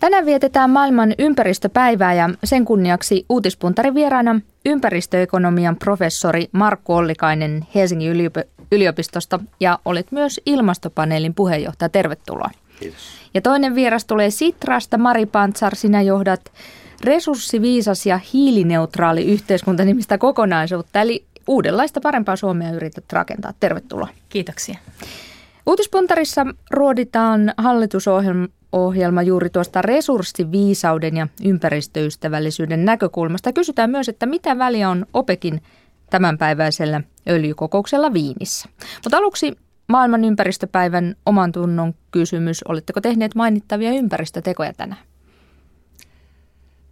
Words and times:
Tänään 0.00 0.26
vietetään 0.26 0.70
maailman 0.70 1.14
ympäristöpäivää 1.18 2.14
ja 2.14 2.30
sen 2.44 2.64
kunniaksi 2.64 3.26
uutispuntarin 3.28 3.94
vieraana 3.94 4.40
ympäristöekonomian 4.66 5.76
professori 5.76 6.48
Markku 6.52 6.94
Ollikainen 6.94 7.66
Helsingin 7.74 8.30
yliopistosta 8.72 9.40
ja 9.60 9.78
olet 9.84 10.12
myös 10.12 10.40
ilmastopaneelin 10.46 11.34
puheenjohtaja. 11.34 11.88
Tervetuloa. 11.88 12.50
Kiitos. 12.80 13.00
Ja 13.34 13.40
toinen 13.40 13.74
vieras 13.74 14.04
tulee 14.04 14.30
Sitrasta. 14.30 14.98
Mari 14.98 15.26
Pantsar, 15.26 15.74
sinä 15.74 16.02
johdat 16.02 16.52
resurssiviisas 17.04 18.06
ja 18.06 18.20
hiilineutraali 18.32 19.24
yhteiskunta 19.24 19.84
nimistä 19.84 20.18
kokonaisuutta, 20.18 21.00
eli 21.00 21.24
uudenlaista 21.46 22.00
parempaa 22.00 22.36
Suomea 22.36 22.70
yrität 22.70 23.12
rakentaa. 23.12 23.52
Tervetuloa. 23.60 24.08
Kiitoksia. 24.28 24.78
Uutispuntarissa 25.66 26.46
ruoditaan 26.70 27.54
hallitusohjelma 27.56 28.46
juuri 29.26 29.50
tuosta 29.50 29.82
resurssiviisauden 29.82 31.16
ja 31.16 31.28
ympäristöystävällisyyden 31.44 32.84
näkökulmasta. 32.84 33.52
Kysytään 33.52 33.90
myös, 33.90 34.08
että 34.08 34.26
mitä 34.26 34.58
väliä 34.58 34.90
on 34.90 35.06
OPEKin 35.14 35.62
tämänpäiväisellä 36.10 37.00
öljykokouksella 37.28 38.12
Viinissä. 38.12 38.68
Mutta 39.04 39.16
aluksi 39.16 39.58
maailman 39.88 40.24
ympäristöpäivän 40.24 41.14
oman 41.26 41.52
tunnon 41.52 41.94
kysymys. 42.10 42.62
Oletteko 42.62 43.00
tehneet 43.00 43.34
mainittavia 43.34 43.90
ympäristötekoja 43.90 44.72
tänään? 44.72 45.02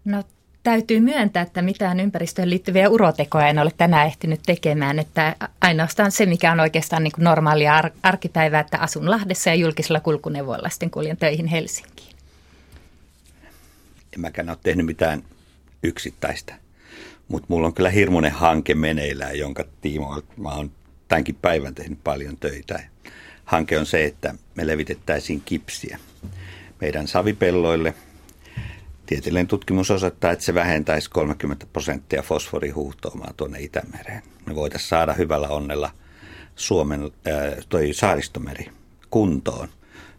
No 0.04 0.22
täytyy 0.66 1.00
myöntää, 1.00 1.42
että 1.42 1.62
mitään 1.62 2.00
ympäristöön 2.00 2.50
liittyviä 2.50 2.88
urotekoja 2.88 3.48
en 3.48 3.58
ole 3.58 3.70
tänään 3.76 4.06
ehtinyt 4.06 4.40
tekemään. 4.46 4.98
Että 4.98 5.36
ainoastaan 5.60 6.12
se, 6.12 6.26
mikä 6.26 6.52
on 6.52 6.60
oikeastaan 6.60 7.04
niin 7.04 7.12
kuin 7.12 7.24
normaalia 7.24 7.76
ar- 7.76 7.90
arkipäivää, 8.02 8.60
että 8.60 8.78
asun 8.78 9.10
Lahdessa 9.10 9.50
ja 9.50 9.54
julkisella 9.54 10.00
kulkuneuvoilla 10.00 10.68
sitten 10.68 10.90
kuljen 10.90 11.16
töihin 11.16 11.46
Helsinkiin. 11.46 12.16
En 14.14 14.20
mäkään 14.20 14.48
ole 14.48 14.58
tehnyt 14.62 14.86
mitään 14.86 15.22
yksittäistä, 15.82 16.54
mutta 17.28 17.46
mulla 17.48 17.66
on 17.66 17.74
kyllä 17.74 17.90
hirmuinen 17.90 18.32
hanke 18.32 18.74
meneillään, 18.74 19.38
jonka 19.38 19.64
tiimoilta 19.80 20.32
mä 20.36 20.54
oon 20.54 20.70
tämänkin 21.08 21.38
päivän 21.42 21.74
tehnyt 21.74 21.98
paljon 22.04 22.36
töitä. 22.36 22.80
Hanke 23.44 23.78
on 23.78 23.86
se, 23.86 24.04
että 24.04 24.34
me 24.54 24.66
levitettäisiin 24.66 25.42
kipsiä 25.44 25.98
meidän 26.80 27.08
savipelloille– 27.08 27.94
Tieteellinen 29.06 29.46
tutkimus 29.46 29.90
osoittaa, 29.90 30.30
että 30.30 30.44
se 30.44 30.54
vähentäisi 30.54 31.10
30 31.10 31.66
prosenttia 31.72 32.22
fosforihuuhtoumaa 32.22 33.32
tuonne 33.36 33.60
Itämereen. 33.60 34.22
Me 34.46 34.54
voitaisiin 34.54 34.88
saada 34.88 35.12
hyvällä 35.12 35.48
onnella 35.48 35.90
Suomen 36.56 37.02
äh, 37.02 37.64
toi 37.68 37.92
saaristomeri 37.92 38.70
kuntoon, 39.10 39.68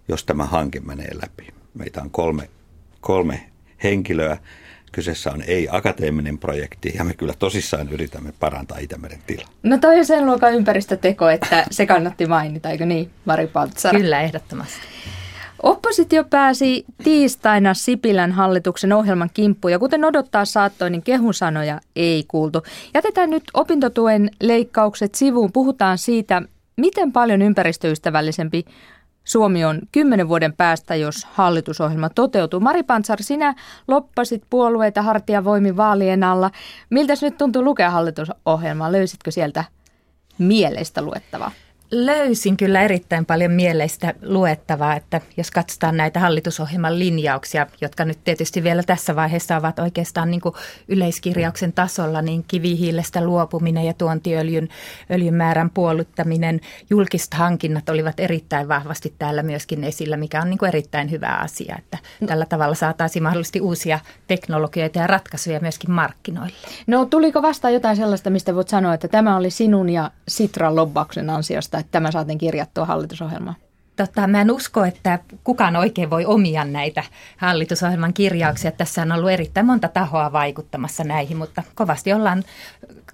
jos 0.08 0.24
tämä 0.24 0.46
hanke 0.46 0.80
menee 0.80 1.10
läpi. 1.22 1.48
Meitä 1.74 2.02
on 2.02 2.12
kolme, 2.12 2.50
kolme 3.02 3.50
henkilöä. 3.84 4.38
Kyseessä 4.92 5.32
on 5.32 5.44
ei-akateeminen 5.48 6.38
projekti 6.38 6.94
ja 6.96 7.04
me 7.04 7.14
kyllä 7.14 7.34
tosissaan 7.40 7.90
yritämme 7.90 8.34
parantaa 8.40 8.78
Itämeren 8.78 9.22
tilaa. 9.28 9.50
No 9.64 9.78
toi 9.78 10.00
on 10.00 10.06
sen 10.06 10.26
luokan 10.26 10.54
ympäristöteko, 10.54 11.30
että 11.30 11.66
se 11.72 11.86
kannatti 11.86 12.26
mainita, 12.26 12.70
eikö 12.70 12.86
niin, 12.86 13.12
Mari 13.26 13.48
Paltsara? 13.48 14.00
Kyllä, 14.00 14.22
ehdottomasti. 14.22 14.78
Oppositio 15.64 16.24
pääsi 16.24 16.86
tiistaina 17.04 17.74
Sipilän 17.74 18.32
hallituksen 18.32 18.94
ohjelman 18.94 19.30
kimppuun 19.34 19.72
ja 19.72 19.80
kuten 19.80 20.06
odottaa 20.06 20.46
saattoi, 20.46 20.90
niin 20.90 21.04
kehunsanoja 21.04 21.80
ei 21.96 22.26
kuultu. 22.28 22.64
Jätetään 22.94 23.30
nyt 23.30 23.44
opintotuen 23.54 24.30
leikkaukset 24.42 25.16
sivuun. 25.16 25.52
Puhutaan 25.52 25.98
siitä, 25.98 26.42
miten 26.78 27.12
paljon 27.12 27.42
ympäristöystävällisempi 27.42 28.66
Suomi 29.28 29.66
on 29.66 29.80
kymmenen 29.92 30.30
vuoden 30.30 30.54
päästä, 30.54 30.96
jos 30.96 31.26
hallitusohjelma 31.32 32.10
toteutuu. 32.10 32.60
Mari 32.60 32.84
Pantsar, 32.84 33.24
sinä 33.24 33.56
loppasit 33.88 34.44
puolueita 34.50 35.02
hartiavoimin 35.02 35.78
vaalien 35.78 36.24
alla. 36.24 36.52
Miltä 36.90 37.14
nyt 37.22 37.38
tuntuu 37.38 37.64
lukea 37.64 37.92
hallitusohjelmaa? 37.92 38.92
Löysitkö 38.92 39.32
sieltä 39.32 39.64
mieleistä 40.38 41.02
luettavaa? 41.02 41.52
Löysin 41.92 42.58
kyllä 42.58 42.82
erittäin 42.82 43.26
paljon 43.26 43.52
mieleistä 43.52 44.14
luettavaa, 44.22 44.96
että 44.96 45.22
jos 45.38 45.52
katsotaan 45.52 45.98
näitä 45.98 46.20
hallitusohjelman 46.20 47.00
linjauksia, 47.00 47.68
jotka 47.82 48.06
nyt 48.06 48.24
tietysti 48.24 48.64
vielä 48.64 48.84
tässä 48.84 49.16
vaiheessa 49.16 49.58
ovat 49.58 49.80
oikeastaan 49.80 50.32
niin 50.32 50.42
yleiskirjauksen 50.88 51.74
tasolla, 51.74 52.22
niin 52.22 52.46
kivihiilestä 52.48 53.26
luopuminen 53.26 53.86
ja 53.86 53.94
tuontiöljyn 53.94 54.70
öljyn 55.12 55.34
määrän 55.34 55.70
puoluttaminen, 55.70 56.62
julkiset 56.90 57.34
hankinnat 57.34 57.90
olivat 57.90 58.20
erittäin 58.20 58.68
vahvasti 58.68 59.14
täällä 59.20 59.44
myöskin 59.44 59.84
esillä, 59.84 60.18
mikä 60.18 60.42
on 60.42 60.50
niin 60.50 60.66
erittäin 60.68 61.12
hyvä 61.12 61.28
asia, 61.28 61.76
että 61.80 61.98
tällä 62.26 62.46
tavalla 62.46 62.76
saataisiin 62.76 63.24
mahdollisesti 63.24 63.62
uusia 63.62 64.00
teknologioita 64.28 65.00
ja 65.00 65.08
ratkaisuja 65.08 65.60
myöskin 65.60 65.92
markkinoille. 65.92 66.56
No 66.88 67.06
tuliko 67.06 67.42
vastaan 67.42 67.74
jotain 67.74 67.96
sellaista, 67.96 68.30
mistä 68.30 68.56
voit 68.56 68.70
sanoa, 68.70 68.94
että 68.94 69.08
tämä 69.08 69.38
oli 69.38 69.50
sinun 69.50 69.90
ja 69.90 70.12
Sitran 70.28 70.76
lobbauksen 70.76 71.30
ansiosta? 71.30 71.77
Että 71.80 71.92
tämä 71.92 72.12
saatiin 72.12 72.38
kirjattua 72.38 72.86
hallitusohjelmaan? 72.86 73.56
Tota, 73.98 74.28
mä 74.28 74.42
en 74.42 74.52
usko, 74.52 74.86
että 74.86 75.20
kukaan 75.44 75.76
oikein 75.76 76.10
voi 76.10 76.26
omia 76.26 76.64
näitä 76.64 77.04
hallitusohjelman 77.38 78.14
kirjauksia. 78.14 78.72
Tässä 78.72 79.02
on 79.02 79.12
ollut 79.12 79.32
erittäin 79.32 79.66
monta 79.66 79.88
tahoa 79.88 80.32
vaikuttamassa 80.32 81.04
näihin, 81.04 81.38
mutta 81.38 81.64
kovasti 81.76 82.14
ollaan 82.14 82.44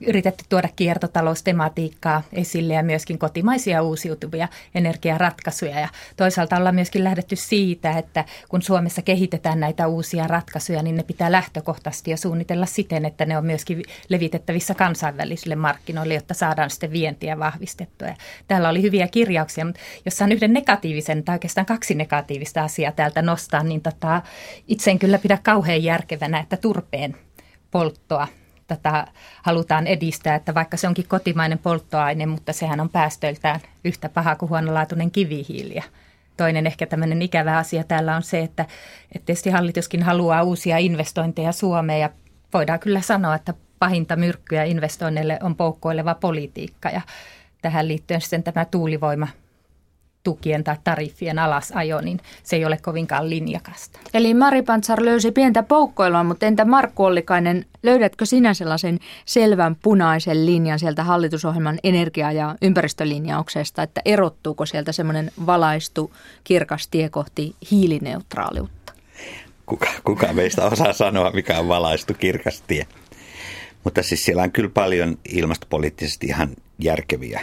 yritetty 0.07 0.43
tuoda 0.49 0.69
kiertotaloustematiikkaa 0.75 2.21
esille 2.33 2.73
ja 2.73 2.83
myöskin 2.83 3.19
kotimaisia 3.19 3.81
uusiutuvia 3.81 4.47
energiaratkaisuja. 4.75 5.79
Ja 5.79 5.87
toisaalta 6.17 6.57
ollaan 6.57 6.75
myöskin 6.75 7.03
lähdetty 7.03 7.35
siitä, 7.35 7.91
että 7.97 8.25
kun 8.49 8.61
Suomessa 8.61 9.01
kehitetään 9.01 9.59
näitä 9.59 9.87
uusia 9.87 10.27
ratkaisuja, 10.27 10.83
niin 10.83 10.95
ne 10.95 11.03
pitää 11.03 11.31
lähtökohtaisesti 11.31 12.11
jo 12.11 12.17
suunnitella 12.17 12.65
siten, 12.65 13.05
että 13.05 13.25
ne 13.25 13.37
on 13.37 13.45
myöskin 13.45 13.83
levitettävissä 14.09 14.73
kansainvälisille 14.73 15.55
markkinoille, 15.55 16.13
jotta 16.13 16.33
saadaan 16.33 16.69
sitten 16.69 16.91
vientiä 16.91 17.39
vahvistettua. 17.39 18.07
Ja 18.07 18.15
täällä 18.47 18.69
oli 18.69 18.81
hyviä 18.81 19.07
kirjauksia, 19.07 19.65
mutta 19.65 19.81
jos 20.05 20.21
on 20.21 20.31
yhden 20.31 20.53
negatiivisen 20.53 20.72
tai 21.25 21.35
oikeastaan 21.35 21.65
kaksi 21.65 21.95
negatiivista 21.95 22.63
asiaa 22.63 22.91
täältä 22.91 23.21
nostaa, 23.21 23.63
niin 23.63 23.81
tota, 23.81 24.21
itse 24.67 24.91
en 24.91 24.99
kyllä 24.99 25.17
pidä 25.17 25.39
kauhean 25.43 25.83
järkevänä, 25.83 26.39
että 26.39 26.57
turpeen 26.57 27.15
polttoa 27.71 28.27
tätä 28.67 29.07
halutaan 29.41 29.87
edistää, 29.87 30.35
että 30.35 30.53
vaikka 30.53 30.77
se 30.77 30.87
onkin 30.87 31.07
kotimainen 31.07 31.59
polttoaine, 31.59 32.25
mutta 32.25 32.53
sehän 32.53 32.79
on 32.79 32.89
päästöiltään 32.89 33.59
yhtä 33.83 34.09
paha 34.09 34.35
kuin 34.35 34.49
huonolaatuinen 34.49 35.11
kivihiili. 35.11 35.79
toinen 36.37 36.67
ehkä 36.67 36.85
tämmöinen 36.85 37.21
ikävä 37.21 37.57
asia 37.57 37.83
täällä 37.83 38.15
on 38.15 38.23
se, 38.23 38.39
että, 38.39 38.65
että 39.15 39.25
tietysti 39.25 39.49
hallituskin 39.49 40.03
haluaa 40.03 40.43
uusia 40.43 40.77
investointeja 40.77 41.51
Suomeen 41.51 41.99
ja 41.99 42.09
voidaan 42.53 42.79
kyllä 42.79 43.01
sanoa, 43.01 43.35
että 43.35 43.53
pahinta 43.79 44.15
myrkkyä 44.15 44.63
investoinneille 44.63 45.39
on 45.41 45.55
poukkoileva 45.55 46.15
politiikka 46.15 46.89
ja 46.89 47.01
tähän 47.61 47.87
liittyen 47.87 48.21
sitten 48.21 48.43
tämä 48.43 48.65
tuulivoima 48.65 49.27
tukien 50.23 50.63
tai 50.63 50.75
tariffien 50.83 51.39
alasajo, 51.39 52.01
niin 52.01 52.19
se 52.43 52.55
ei 52.55 52.65
ole 52.65 52.77
kovinkaan 52.77 53.29
linjakasta. 53.29 53.99
Eli 54.13 54.33
Mari 54.33 54.61
Pantsar 54.61 55.05
löysi 55.05 55.31
pientä 55.31 55.63
poukkoilua, 55.63 56.23
mutta 56.23 56.45
entä 56.45 56.65
Markku 56.65 57.03
Ollikainen, 57.03 57.65
löydätkö 57.83 58.25
sinä 58.25 58.53
sellaisen 58.53 58.99
selvän 59.25 59.75
punaisen 59.75 60.45
linjan 60.45 60.79
sieltä 60.79 61.03
hallitusohjelman 61.03 61.79
energia- 61.83 62.31
ja 62.31 62.55
ympäristölinjauksesta, 62.61 63.83
että 63.83 64.01
erottuuko 64.05 64.65
sieltä 64.65 64.91
semmoinen 64.91 65.31
valaistu 65.45 66.13
kirkas 66.43 66.87
tie 66.87 67.09
kohti 67.09 67.55
hiilineutraaliutta? 67.71 68.93
Kuka, 69.65 69.87
kuka 70.03 70.33
meistä 70.33 70.65
osaa 70.65 70.93
sanoa, 70.93 71.31
mikä 71.31 71.59
on 71.59 71.67
valaistu 71.67 72.13
kirkas 72.13 72.63
tie? 72.67 72.87
Mutta 73.83 74.03
siis 74.03 74.25
siellä 74.25 74.43
on 74.43 74.51
kyllä 74.51 74.69
paljon 74.69 75.17
ilmastopoliittisesti 75.29 76.27
ihan 76.27 76.49
järkeviä 76.79 77.41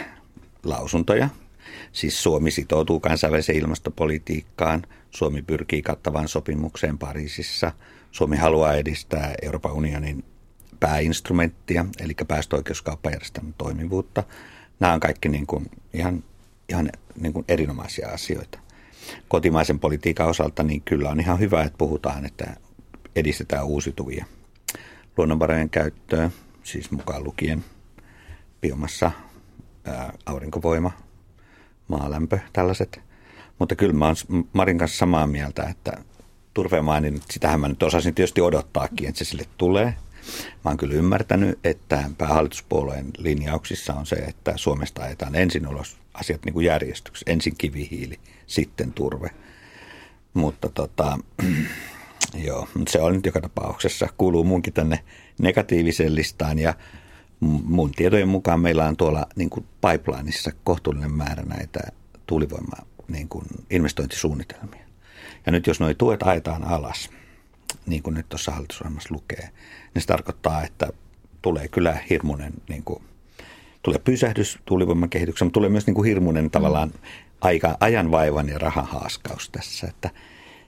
lausuntoja– 0.63 1.29
Siis 1.91 2.23
Suomi 2.23 2.51
sitoutuu 2.51 2.99
kansainväliseen 2.99 3.57
ilmastopolitiikkaan. 3.57 4.83
Suomi 5.11 5.41
pyrkii 5.41 5.81
kattavaan 5.81 6.27
sopimukseen 6.27 6.97
Pariisissa. 6.97 7.71
Suomi 8.11 8.37
haluaa 8.37 8.73
edistää 8.73 9.33
Euroopan 9.41 9.71
unionin 9.71 10.23
pääinstrumenttia, 10.79 11.85
eli 11.99 12.13
päästöoikeuskauppajärjestelmän 12.27 13.55
toimivuutta. 13.57 14.23
Nämä 14.79 14.93
on 14.93 14.99
kaikki 14.99 15.29
niin 15.29 15.47
kuin 15.47 15.71
ihan, 15.93 16.23
ihan 16.69 16.89
niin 17.21 17.33
kuin 17.33 17.45
erinomaisia 17.47 18.09
asioita. 18.09 18.59
Kotimaisen 19.27 19.79
politiikan 19.79 20.27
osalta 20.27 20.63
niin 20.63 20.81
kyllä 20.81 21.09
on 21.09 21.19
ihan 21.19 21.39
hyvä, 21.39 21.63
että 21.63 21.77
puhutaan, 21.77 22.25
että 22.25 22.55
edistetään 23.15 23.65
uusiutuvia 23.65 24.25
luonnonvarojen 25.17 25.69
käyttöä, 25.69 26.31
siis 26.63 26.91
mukaan 26.91 27.23
lukien 27.23 27.63
biomassa, 28.61 29.11
ää, 29.85 30.13
aurinkovoima, 30.25 30.91
maalämpö, 31.91 32.39
tällaiset. 32.53 33.01
Mutta 33.59 33.75
kyllä 33.75 33.93
mä 33.93 34.05
oon 34.05 34.15
Marin 34.53 34.77
kanssa 34.77 34.97
samaa 34.97 35.27
mieltä, 35.27 35.63
että 35.63 35.91
turvemaani, 36.53 37.11
niin 37.11 37.21
sitähän 37.31 37.59
mä 37.59 37.67
nyt 37.67 37.83
osasin 37.83 38.15
tietysti 38.15 38.41
odottaakin, 38.41 39.09
että 39.09 39.19
se 39.19 39.25
sille 39.25 39.45
tulee. 39.57 39.93
Mä 40.65 40.71
oon 40.71 40.77
kyllä 40.77 40.93
ymmärtänyt, 40.93 41.59
että 41.63 42.03
päähallituspuolueen 42.17 43.05
linjauksissa 43.17 43.93
on 43.93 44.05
se, 44.05 44.15
että 44.15 44.53
Suomesta 44.55 45.03
ajetaan 45.03 45.35
ensin 45.35 45.67
ulos 45.67 45.97
asiat 46.13 46.45
niin 46.45 46.53
kuin 46.53 46.65
järjestyksessä. 46.65 47.31
Ensin 47.31 47.55
kivihiili, 47.57 48.19
sitten 48.47 48.93
turve. 48.93 49.29
Mutta 50.33 50.69
tota, 50.69 51.17
Joo, 52.45 52.67
se 52.89 53.01
on 53.01 53.13
nyt 53.13 53.25
joka 53.25 53.41
tapauksessa. 53.41 54.07
Kuuluu 54.17 54.43
munkin 54.43 54.73
tänne 54.73 54.99
negatiiviseen 55.39 56.15
listaan 56.15 56.59
ja 56.59 56.73
mun 57.41 57.91
tietojen 57.91 58.27
mukaan 58.27 58.59
meillä 58.59 58.85
on 58.85 58.97
tuolla 58.97 59.25
niin 59.35 59.49
kuin 59.49 59.65
pipelineissa 59.81 60.51
kohtuullinen 60.63 61.11
määrä 61.11 61.43
näitä 61.43 61.79
tuulivoima 62.27 62.75
niin 63.07 63.29
kuin 63.29 63.45
investointisuunnitelmia. 63.69 64.85
Ja 65.45 65.51
nyt 65.51 65.67
jos 65.67 65.79
nuo 65.79 65.93
tuet 65.93 66.23
aetaan 66.23 66.63
alas, 66.63 67.09
niin 67.85 68.03
kuin 68.03 68.13
nyt 68.13 68.29
tuossa 68.29 68.51
hallitusohjelmassa 68.51 69.13
lukee, 69.15 69.49
niin 69.93 70.01
se 70.01 70.07
tarkoittaa, 70.07 70.63
että 70.63 70.87
tulee 71.41 71.67
kyllä 71.67 71.97
hirmuinen, 72.09 72.53
niin 72.69 72.83
kuin, 72.83 73.03
tulee 73.81 73.99
pysähdys 73.99 74.59
tuulivoiman 74.65 75.09
kehitykseen, 75.09 75.45
mutta 75.45 75.53
tulee 75.53 75.69
myös 75.69 75.87
niin 75.87 75.95
kuin 75.95 76.07
hirmuinen 76.07 76.51
tavallaan 76.51 76.91
aika, 77.41 77.77
ajanvaivan 77.79 78.49
ja 78.49 78.57
rahahaaskaus 78.57 79.49
tässä, 79.49 79.87
että 79.87 80.09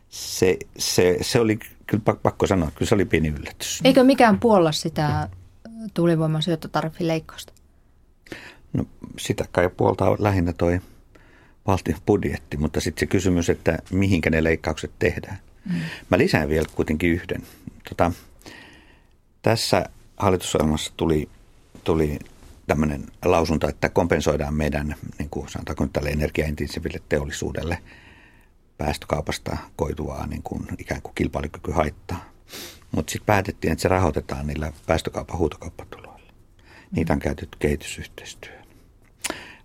se, 0.09 0.57
se, 0.77 1.17
se 1.21 1.39
oli 1.39 1.59
kyllä 1.87 2.03
pakko 2.23 2.47
sanoa, 2.47 2.71
kyllä 2.71 2.89
se 2.89 2.95
oli 2.95 3.05
pieni 3.05 3.29
yllätys. 3.29 3.81
Eikö 3.83 4.03
mikään 4.03 4.39
puolla 4.39 4.71
sitä 4.71 5.29
tuulivoiman 5.93 6.41
syöttötariffileikkausta? 6.41 7.53
No 8.73 8.85
sitä 9.19 9.45
kai 9.51 9.69
puolta 9.69 10.15
lähinnä 10.19 10.53
toi 10.53 10.79
valtion 11.67 11.99
budjetti, 12.05 12.57
mutta 12.57 12.81
sitten 12.81 12.99
se 12.99 13.05
kysymys, 13.05 13.49
että 13.49 13.79
mihinkä 13.91 14.29
ne 14.29 14.43
leikkaukset 14.43 14.91
tehdään. 14.99 15.37
Mm. 15.65 15.79
Mä 16.09 16.17
lisään 16.17 16.49
vielä 16.49 16.67
kuitenkin 16.75 17.11
yhden. 17.11 17.43
Tota, 17.89 18.11
tässä 19.41 19.85
hallitusohjelmassa 20.17 20.93
tuli, 20.97 21.29
tuli 21.83 22.19
tämmöinen 22.67 23.03
lausunto, 23.25 23.67
että 23.67 23.89
kompensoidaan 23.89 24.53
meidän, 24.53 24.95
niin 25.19 25.29
kuin 25.29 25.49
sanotaanko 25.49 25.83
nyt 25.83 25.93
tälle 25.93 26.09
energiaintensiiville 26.09 27.01
teollisuudelle 27.09 27.77
päästökaupasta 28.77 29.57
koituvaa 29.75 30.27
niin 30.27 30.43
kuin 30.43 30.67
ikään 30.77 31.01
kuin 31.01 31.15
kilpailukykyhaittaa. 31.15 32.32
Mutta 32.91 33.11
sitten 33.11 33.25
päätettiin, 33.25 33.71
että 33.71 33.81
se 33.81 33.87
rahoitetaan 33.87 34.47
niillä 34.47 34.73
päästökaupan 34.87 35.37
huutokauppatuloilla. 35.37 36.19
Niitä 36.91 37.13
on 37.13 37.19
käytetty 37.19 37.57
kehitysyhteistyöhön. 37.59 38.63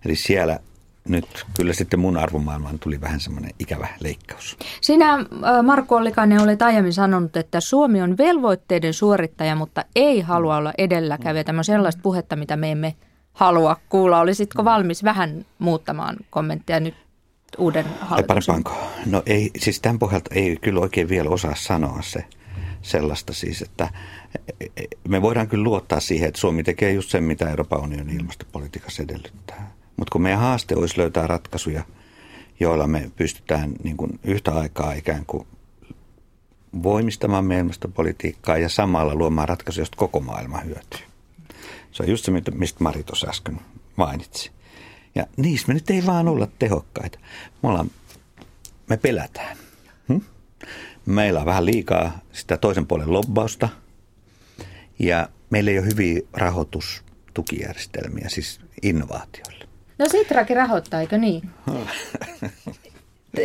Eli 0.05 0.15
siellä 0.15 0.59
nyt 1.07 1.45
kyllä 1.57 1.73
sitten 1.73 1.99
mun 1.99 2.17
arvomaailmaan 2.17 2.79
tuli 2.79 3.01
vähän 3.01 3.19
semmoinen 3.19 3.51
ikävä 3.59 3.87
leikkaus. 3.99 4.57
Sinä, 4.81 5.25
Marko 5.63 5.95
Ollikainen, 5.95 6.41
olet 6.41 6.61
aiemmin 6.61 6.93
sanonut, 6.93 7.37
että 7.37 7.59
Suomi 7.59 8.01
on 8.01 8.17
velvoitteiden 8.17 8.93
suorittaja, 8.93 9.55
mutta 9.55 9.85
ei 9.95 10.21
halua 10.21 10.57
olla 10.57 10.73
edelläkävijä. 10.77 11.43
Tämä 11.43 11.59
on 11.59 11.63
sellaista 11.63 12.01
puhetta, 12.03 12.35
mitä 12.35 12.55
me 12.55 12.71
emme 12.71 12.95
halua 13.33 13.77
kuulla. 13.89 14.19
Olisitko 14.19 14.65
valmis 14.65 15.03
vähän 15.03 15.45
muuttamaan 15.59 16.17
kommentteja 16.29 16.79
nyt 16.79 16.95
uuden 17.57 17.85
hallituksen? 17.99 18.63
No 19.05 19.23
ei, 19.25 19.51
siis 19.57 19.81
tämän 19.81 19.99
pohjalta 19.99 20.35
ei 20.35 20.57
kyllä 20.61 20.79
oikein 20.79 21.09
vielä 21.09 21.29
osaa 21.29 21.55
sanoa 21.55 22.01
se 22.01 22.25
sellaista 22.81 23.33
siis, 23.33 23.61
että 23.61 23.89
me 25.07 25.21
voidaan 25.21 25.47
kyllä 25.47 25.63
luottaa 25.63 25.99
siihen, 25.99 26.27
että 26.27 26.41
Suomi 26.41 26.63
tekee 26.63 26.93
just 26.93 27.09
sen, 27.09 27.23
mitä 27.23 27.49
Euroopan 27.49 27.81
unionin 27.81 28.19
ilmastopolitiikassa 28.19 29.03
edellyttää. 29.03 29.71
Mutta 29.97 30.11
kun 30.11 30.21
meidän 30.21 30.39
haaste 30.39 30.75
olisi 30.75 30.97
löytää 30.97 31.27
ratkaisuja, 31.27 31.83
joilla 32.59 32.87
me 32.87 33.11
pystytään 33.15 33.71
niin 33.83 33.97
kuin 33.97 34.19
yhtä 34.23 34.51
aikaa 34.51 34.93
ikään 34.93 35.25
kuin 35.25 35.47
voimistamaan 36.83 37.45
meidän 37.45 37.65
ilmastopolitiikkaa 37.65 38.57
ja 38.57 38.69
samalla 38.69 39.15
luomaan 39.15 39.49
ratkaisuja, 39.49 39.81
joista 39.81 39.97
koko 39.97 40.19
maailma 40.19 40.57
hyötyy. 40.57 40.99
Se 41.91 42.03
on 42.03 42.09
just 42.09 42.25
se, 42.25 42.31
mistä 42.53 42.83
Mari 42.83 43.03
tuossa 43.03 43.29
äsken 43.29 43.59
mainitsi. 43.95 44.51
Ja 45.15 45.25
niissä 45.37 45.67
me 45.67 45.73
nyt 45.73 45.89
ei 45.89 46.05
vaan 46.05 46.27
olla 46.27 46.47
tehokkaita. 46.59 47.19
Me, 47.63 47.69
ollaan, 47.69 47.91
me 48.89 48.97
pelätään. 48.97 49.57
Hm? 50.07 50.21
Meillä 51.09 51.39
on 51.39 51.45
vähän 51.45 51.65
liikaa 51.65 52.19
sitä 52.31 52.57
toisen 52.57 52.87
puolen 52.87 53.13
lobbausta 53.13 53.69
ja 54.99 55.29
meillä 55.49 55.71
ei 55.71 55.79
ole 55.79 55.87
hyviä 55.87 56.21
rahoitustukijärjestelmiä, 56.33 58.29
siis 58.29 58.61
innovaatioille. 58.81 59.67
No 59.99 60.09
Sitrakin 60.09 60.57
rahoittaa, 60.57 61.01
eikö 61.01 61.17
niin? 61.17 61.49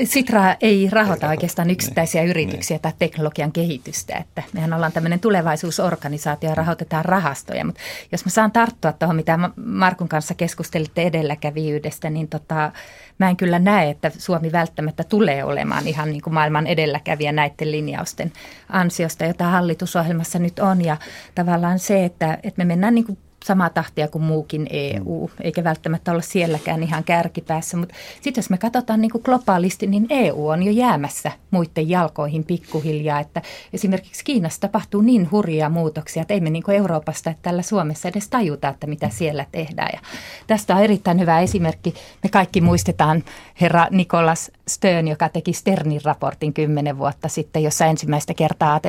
Sitra 0.04 0.56
ei 0.60 0.88
rahoita 0.90 1.28
oikeastaan 1.28 1.70
yksittäisiä 1.70 2.22
ne, 2.22 2.30
yrityksiä 2.30 2.74
ne. 2.74 2.78
tai 2.78 2.92
teknologian 2.98 3.52
kehitystä. 3.52 4.16
Että 4.16 4.42
mehän 4.52 4.72
ollaan 4.72 4.92
tämmöinen 4.92 5.20
tulevaisuusorganisaatio 5.20 6.50
ja 6.50 6.54
rahoitetaan 6.54 7.04
rahastoja. 7.04 7.64
Mutta 7.64 7.80
jos 8.12 8.24
mä 8.24 8.30
saan 8.30 8.52
tarttua 8.52 8.92
tuohon, 8.92 9.16
mitä 9.16 9.38
Markun 9.56 10.08
kanssa 10.08 10.34
keskustelitte 10.34 11.02
edelläkävijyydestä, 11.02 12.10
niin 12.10 12.28
tota, 12.28 12.72
mä 13.18 13.28
en 13.28 13.36
kyllä 13.36 13.58
näe, 13.58 13.90
että 13.90 14.10
Suomi 14.18 14.52
välttämättä 14.52 15.04
tulee 15.04 15.44
olemaan 15.44 15.88
ihan 15.88 16.10
niin 16.10 16.22
kuin 16.22 16.34
maailman 16.34 16.66
edelläkävijä 16.66 17.32
näiden 17.32 17.72
linjausten 17.72 18.32
ansiosta, 18.68 19.24
jota 19.24 19.44
hallitusohjelmassa 19.44 20.38
nyt 20.38 20.58
on. 20.58 20.84
Ja 20.84 20.96
tavallaan 21.34 21.78
se, 21.78 22.04
että, 22.04 22.38
että 22.42 22.58
me 22.58 22.64
mennään 22.64 22.94
niin 22.94 23.06
kuin 23.06 23.18
samaa 23.44 23.70
tahtia 23.70 24.08
kuin 24.08 24.24
muukin 24.24 24.66
EU, 24.70 25.26
mm. 25.26 25.44
eikä 25.44 25.64
välttämättä 25.64 26.10
olla 26.10 26.22
sielläkään 26.22 26.82
ihan 26.82 27.04
kärkipäässä. 27.04 27.76
Mutta 27.76 27.94
sitten 28.20 28.42
jos 28.42 28.50
me 28.50 28.58
katsotaan 28.58 29.00
niin 29.00 29.10
kuin 29.10 29.22
globaalisti, 29.24 29.86
niin 29.86 30.06
EU 30.10 30.48
on 30.48 30.62
jo 30.62 30.72
jäämässä 30.72 31.32
muiden 31.50 31.88
jalkoihin 31.88 32.44
pikkuhiljaa. 32.44 33.20
Että 33.20 33.42
esimerkiksi 33.72 34.24
Kiinassa 34.24 34.60
tapahtuu 34.60 35.00
niin 35.00 35.30
hurjia 35.30 35.68
muutoksia, 35.68 36.22
että 36.22 36.34
ei 36.34 36.40
me 36.40 36.50
niin 36.50 36.62
kuin 36.62 36.76
Euroopasta 36.76 37.30
että 37.30 37.42
tällä 37.42 37.62
Suomessa 37.62 38.08
edes 38.08 38.28
tajuta, 38.28 38.68
että 38.68 38.86
mitä 38.86 39.06
mm. 39.06 39.12
siellä 39.12 39.46
tehdään. 39.52 39.90
Ja 39.92 40.00
tästä 40.46 40.76
on 40.76 40.82
erittäin 40.82 41.20
hyvä 41.20 41.40
esimerkki. 41.40 41.94
Me 42.22 42.28
kaikki 42.28 42.60
muistetaan 42.60 43.24
herra 43.60 43.86
Nikolas 43.90 44.50
Stern, 44.68 45.08
joka 45.08 45.28
teki 45.28 45.52
Sternin 45.52 46.00
raportin 46.04 46.52
kymmenen 46.52 46.98
vuotta 46.98 47.28
sitten, 47.28 47.62
jossa 47.62 47.86
ensimmäistä 47.86 48.34
kertaa 48.34 48.80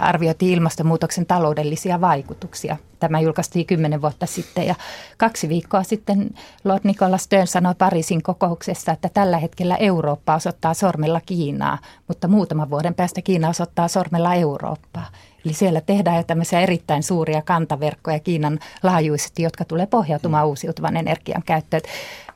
arvioitiin 0.00 0.52
ilmastonmuutoksen 0.52 1.26
taloudellisia 1.26 2.00
vaikutuksia. 2.00 2.76
Tämä 3.00 3.20
julkaistiin 3.20 3.66
kymmenen 3.66 3.89
vuotta 4.02 4.26
sitten 4.26 4.66
ja 4.66 4.74
kaksi 5.16 5.48
viikkoa 5.48 5.82
sitten 5.82 6.30
Lord 6.64 6.80
Nicholas 6.84 7.24
Stern 7.24 7.46
sanoi 7.46 7.74
Pariisin 7.78 8.22
kokouksessa, 8.22 8.92
että 8.92 9.08
tällä 9.14 9.38
hetkellä 9.38 9.76
Eurooppa 9.76 10.34
osoittaa 10.34 10.74
sormella 10.74 11.20
Kiinaa, 11.26 11.78
mutta 12.08 12.28
muutaman 12.28 12.70
vuoden 12.70 12.94
päästä 12.94 13.22
Kiina 13.22 13.48
osoittaa 13.48 13.88
sormella 13.88 14.34
Eurooppaa. 14.34 15.06
Eli 15.44 15.52
siellä 15.52 15.80
tehdään 15.80 16.16
jo 16.16 16.22
tämmöisiä 16.22 16.60
erittäin 16.60 17.02
suuria 17.02 17.42
kantaverkkoja 17.42 18.18
Kiinan 18.18 18.58
laajuisesti, 18.82 19.42
jotka 19.42 19.64
tulee 19.64 19.86
pohjautumaan 19.86 20.46
uusiutuvan 20.46 20.96
energian 20.96 21.42
käyttöön. 21.42 21.82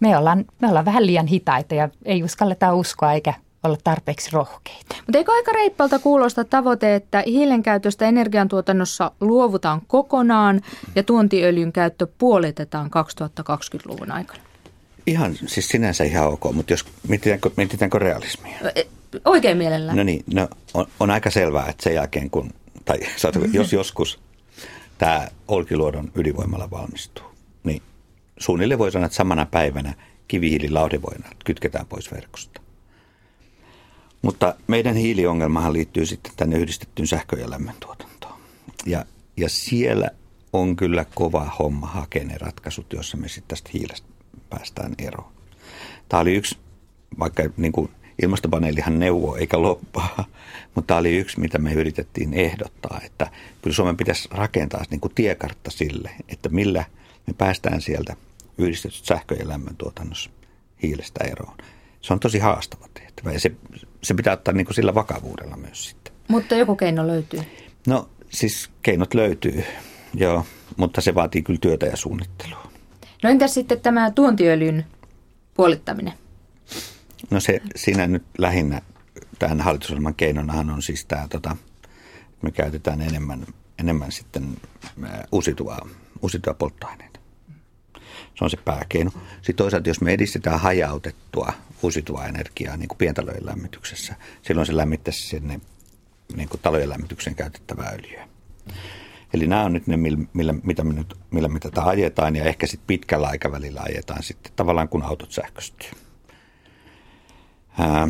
Me 0.01 0.19
ollaan, 0.19 0.45
me 0.61 0.69
ollaan 0.69 0.85
vähän 0.85 1.07
liian 1.07 1.27
hitaita 1.27 1.75
ja 1.75 1.89
ei 2.05 2.23
uskalleta 2.23 2.75
uskoa 2.75 3.13
eikä 3.13 3.35
olla 3.65 3.77
tarpeeksi 3.85 4.31
rohkeita. 4.33 4.97
Mutta 4.97 5.19
eikö 5.19 5.33
aika 5.33 5.53
reippalta 5.53 5.99
kuulosta 5.99 6.45
tavoite, 6.45 6.95
että 6.95 7.23
hiilen 7.27 7.63
käytöstä 7.63 8.09
energiantuotannossa 8.09 9.11
luovutaan 9.21 9.83
kokonaan 9.87 10.61
ja 10.95 11.03
tuontiöljyn 11.03 11.73
käyttö 11.73 12.07
puolitetaan 12.19 12.91
2020-luvun 13.41 14.11
aikana? 14.11 14.41
Ihan, 15.07 15.35
siis 15.47 15.69
sinänsä 15.69 16.05
ihan 16.05 16.29
ok, 16.29 16.53
mutta 16.53 16.73
jos 16.73 16.85
mietitäänkö, 17.09 17.51
mietitäänkö 17.57 17.99
realismia? 17.99 18.57
E, 18.75 18.83
oikein 19.25 19.59
mielellään. 19.59 19.97
No 19.97 20.03
niin, 20.05 20.25
no, 20.35 20.49
on, 20.75 20.87
on 21.01 21.11
aika 21.11 21.31
selvää, 21.31 21.67
että 21.69 21.83
sen 21.83 21.95
jälkeen 21.95 22.31
kun, 22.31 22.51
tai 22.85 22.99
mm-hmm. 23.35 23.55
jos 23.55 23.73
joskus 23.73 24.21
tämä 24.99 25.29
Olkiluodon 25.49 26.11
ydinvoimalla 26.15 26.71
valmistuu, 26.71 27.25
niin 27.65 27.83
suunnilleen 28.39 28.79
voi 28.79 28.93
sanoa, 28.93 29.07
että 29.07 29.17
samana 29.17 29.47
päivänä 29.47 29.95
kivihiililauhdevoina 30.29 31.29
kytketään 31.45 31.87
pois 31.87 32.13
verkosta. 32.13 32.64
Mutta 34.25 34.55
meidän 34.67 34.97
hiiliongelmahan 34.97 35.73
liittyy 35.73 36.07
sitten 36.07 36.33
tänne 36.37 36.57
yhdistettyyn 36.57 37.07
sähkö- 37.07 37.41
ja 37.41 37.51
lämmöntuotantoon. 37.51 38.41
Ja, 38.87 39.05
ja 39.37 39.49
siellä 39.49 40.11
on 40.53 40.77
kyllä 40.77 41.05
kova 41.15 41.51
homma 41.59 41.87
hakea 41.87 42.25
ne 42.25 42.39
ratkaisut, 42.39 42.93
joissa 42.93 43.17
me 43.17 43.29
sitten 43.29 43.49
tästä 43.49 43.71
hiilestä 43.75 44.09
päästään 44.51 44.95
eroon. 44.99 45.33
Tämä 46.09 46.21
oli 46.21 46.35
yksi, 46.35 46.59
vaikka 47.19 47.43
niin 47.57 47.73
kuin 47.73 47.91
ilmastopaneelihan 48.23 48.99
neuvo 48.99 49.37
eikä 49.37 49.63
loppaa, 49.63 50.25
mutta 50.75 50.87
tämä 50.87 51.01
oli 51.01 51.17
yksi, 51.17 51.41
mitä 51.41 51.59
me 51.59 51.73
yritettiin 51.73 52.35
ehdottaa, 52.35 53.01
että 53.05 53.31
kyllä 53.63 53.75
Suomen 53.75 53.97
pitäisi 53.97 54.29
rakentaa 54.31 54.85
niin 54.91 55.01
kuin 55.01 55.15
tiekartta 55.15 55.71
sille, 55.71 56.11
että 56.29 56.49
millä 56.49 56.85
me 57.27 57.35
päästään 57.39 57.81
sieltä 57.81 58.17
yhdistetystä 58.59 59.07
sähkö- 59.07 59.35
ja 59.35 59.49
lämmöntuotannossa 59.49 60.31
hiilestä 60.83 61.25
eroon. 61.25 61.57
Se 62.01 62.13
on 62.13 62.21
tosi 62.21 62.39
haastava 62.39 62.89
tehtävä 62.95 63.33
ja 63.33 63.41
se, 63.41 63.53
se 64.05 64.15
pitää 64.15 64.33
ottaa 64.33 64.55
niin 64.55 64.67
kuin 64.67 64.75
sillä 64.75 64.95
vakavuudella 64.95 65.57
myös 65.57 65.89
sitten. 65.89 66.15
Mutta 66.29 66.55
joku 66.55 66.77
keino 66.77 67.07
löytyy? 67.07 67.41
No 67.87 68.09
siis 68.31 68.71
keinot 68.83 69.15
löytyy, 69.15 69.65
joo, 70.15 70.47
mutta 70.77 71.01
se 71.01 71.15
vaatii 71.15 71.43
kyllä 71.43 71.59
työtä 71.61 71.87
ja 71.87 71.97
suunnittelua. 71.97 72.71
No 73.23 73.31
entäs 73.31 73.55
sitten 73.55 73.81
tämä 73.81 74.11
tuontiöljyn 74.11 74.87
puolittaminen? 75.55 76.13
No 77.31 77.41
se 77.41 77.61
siinä 77.77 78.07
nyt 78.07 78.25
lähinnä 78.39 78.83
tämän 79.39 79.61
hallitusohjelman 79.61 80.15
keinonahan 80.15 80.71
on 80.71 80.83
siis 80.83 81.07
tämä, 81.07 81.29
tota, 81.29 81.57
me 82.43 82.51
käytetään 82.51 83.01
enemmän, 83.01 83.47
enemmän 83.79 84.13
sitten 84.13 84.57
uusiutuvaa, 85.33 85.89
uusiutuvaa 86.23 86.55
polttoaineita. 86.55 87.21
Se 88.35 88.45
on 88.45 88.51
se 88.51 88.57
pääkeino. 88.57 89.11
Sitten 89.37 89.57
toisaalta, 89.57 89.91
jos 89.91 90.01
me 90.01 90.13
edistetään 90.13 90.61
hajautettua 90.61 91.53
uusiutuvaa 91.85 92.27
energiaa 92.27 92.77
niin 92.77 92.89
pientalojen 92.99 93.47
lämmityksessä, 93.47 94.15
silloin 94.43 94.67
se 94.67 94.77
lämmittäisi 94.77 95.29
sinne 95.29 95.61
niin 96.37 96.49
kuin 96.49 96.61
talojen 96.61 96.89
lämmitykseen 96.89 97.37
käytettävää 97.37 97.93
öljyä. 97.99 98.29
Eli 99.35 99.47
nämä 99.47 99.65
on 99.65 99.73
nyt 99.73 99.87
ne, 99.87 99.97
millä, 100.33 100.55
mitä 100.63 100.85
me 100.85 100.93
nyt, 100.95 101.15
millä 101.31 101.49
me 101.49 101.59
tätä 101.59 101.83
ajetaan 101.83 102.37
ja 102.37 102.45
ehkä 102.45 102.67
sitten 102.67 102.87
pitkällä 102.87 103.27
aikavälillä 103.29 103.81
ajetaan 103.85 104.23
sitten 104.23 104.53
tavallaan 104.57 104.89
kun 104.89 105.03
autot 105.03 105.33
sähköstyy. 105.33 105.91
Ää, 107.79 108.09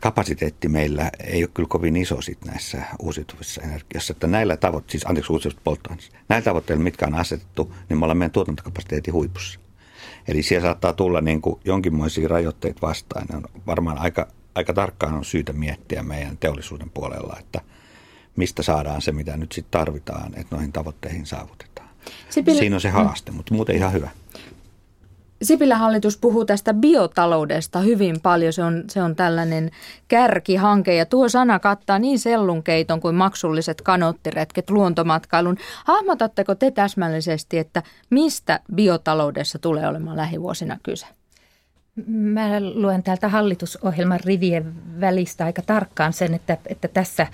kapasiteetti 0.00 0.68
meillä 0.68 1.10
ei 1.24 1.42
ole 1.42 1.50
kyllä 1.54 1.68
kovin 1.68 1.96
iso 1.96 2.22
sit 2.22 2.44
näissä 2.44 2.82
uusiutuvissa 2.98 3.62
energiassa. 3.62 4.12
Että 4.12 4.26
näillä 4.26 4.56
tavoitteilla, 4.56 4.90
siis 4.90 5.06
anteeksi 5.06 5.32
uusiutuvissa 5.32 5.96
näillä 6.28 6.44
tavoitteilla, 6.44 6.84
mitkä 6.84 7.06
on 7.06 7.14
asetettu, 7.14 7.74
niin 7.88 7.98
me 7.98 8.04
ollaan 8.04 8.18
meidän 8.18 8.30
tuotantokapasiteetin 8.30 9.14
huipussa. 9.14 9.60
Eli 10.28 10.42
siellä 10.42 10.66
saattaa 10.66 10.92
tulla 10.92 11.20
niin 11.20 11.42
kuin 11.42 11.60
jonkinmoisia 11.64 12.28
rajoitteita 12.28 12.86
vastaan. 12.86 13.26
Ne 13.30 13.36
on 13.36 13.44
varmaan 13.66 13.98
aika, 13.98 14.28
aika 14.54 14.72
tarkkaan 14.72 15.14
on 15.14 15.24
syytä 15.24 15.52
miettiä 15.52 16.02
meidän 16.02 16.38
teollisuuden 16.38 16.90
puolella, 16.90 17.36
että 17.38 17.60
mistä 18.36 18.62
saadaan 18.62 19.02
se, 19.02 19.12
mitä 19.12 19.36
nyt 19.36 19.52
sitten 19.52 19.80
tarvitaan, 19.80 20.32
että 20.36 20.56
noihin 20.56 20.72
tavoitteihin 20.72 21.26
saavutetaan. 21.26 21.88
Sipilä... 22.28 22.58
Siinä 22.58 22.76
on 22.76 22.80
se 22.80 22.88
haaste, 22.88 23.32
mutta 23.32 23.54
muuten 23.54 23.76
ihan 23.76 23.92
hyvä. 23.92 24.10
Sipilän 25.42 25.78
hallitus 25.78 26.18
puhuu 26.18 26.44
tästä 26.44 26.74
biotaloudesta 26.74 27.78
hyvin 27.78 28.20
paljon. 28.22 28.52
Se 28.52 28.64
on, 28.64 28.84
se 28.90 29.02
on 29.02 29.16
tällainen 29.16 29.70
kärkihanke 30.08 30.94
ja 30.94 31.06
tuo 31.06 31.28
sana 31.28 31.58
kattaa 31.58 31.98
niin 31.98 32.18
sellunkeiton 32.18 33.00
kuin 33.00 33.14
maksulliset 33.14 33.82
kanottiretket 33.82 34.70
luontomatkailun. 34.70 35.56
Hahmotatteko 35.84 36.54
te 36.54 36.70
täsmällisesti, 36.70 37.58
että 37.58 37.82
mistä 38.10 38.60
biotaloudessa 38.74 39.58
tulee 39.58 39.88
olemaan 39.88 40.16
lähivuosina 40.16 40.78
kyse? 40.82 41.06
Mä 42.06 42.60
luen 42.60 43.02
täältä 43.02 43.28
hallitusohjelman 43.28 44.20
rivien 44.24 44.74
välistä 45.00 45.44
aika 45.44 45.62
tarkkaan 45.62 46.12
sen, 46.12 46.34
että, 46.34 46.58
että 46.66 46.88
tässä 46.88 47.26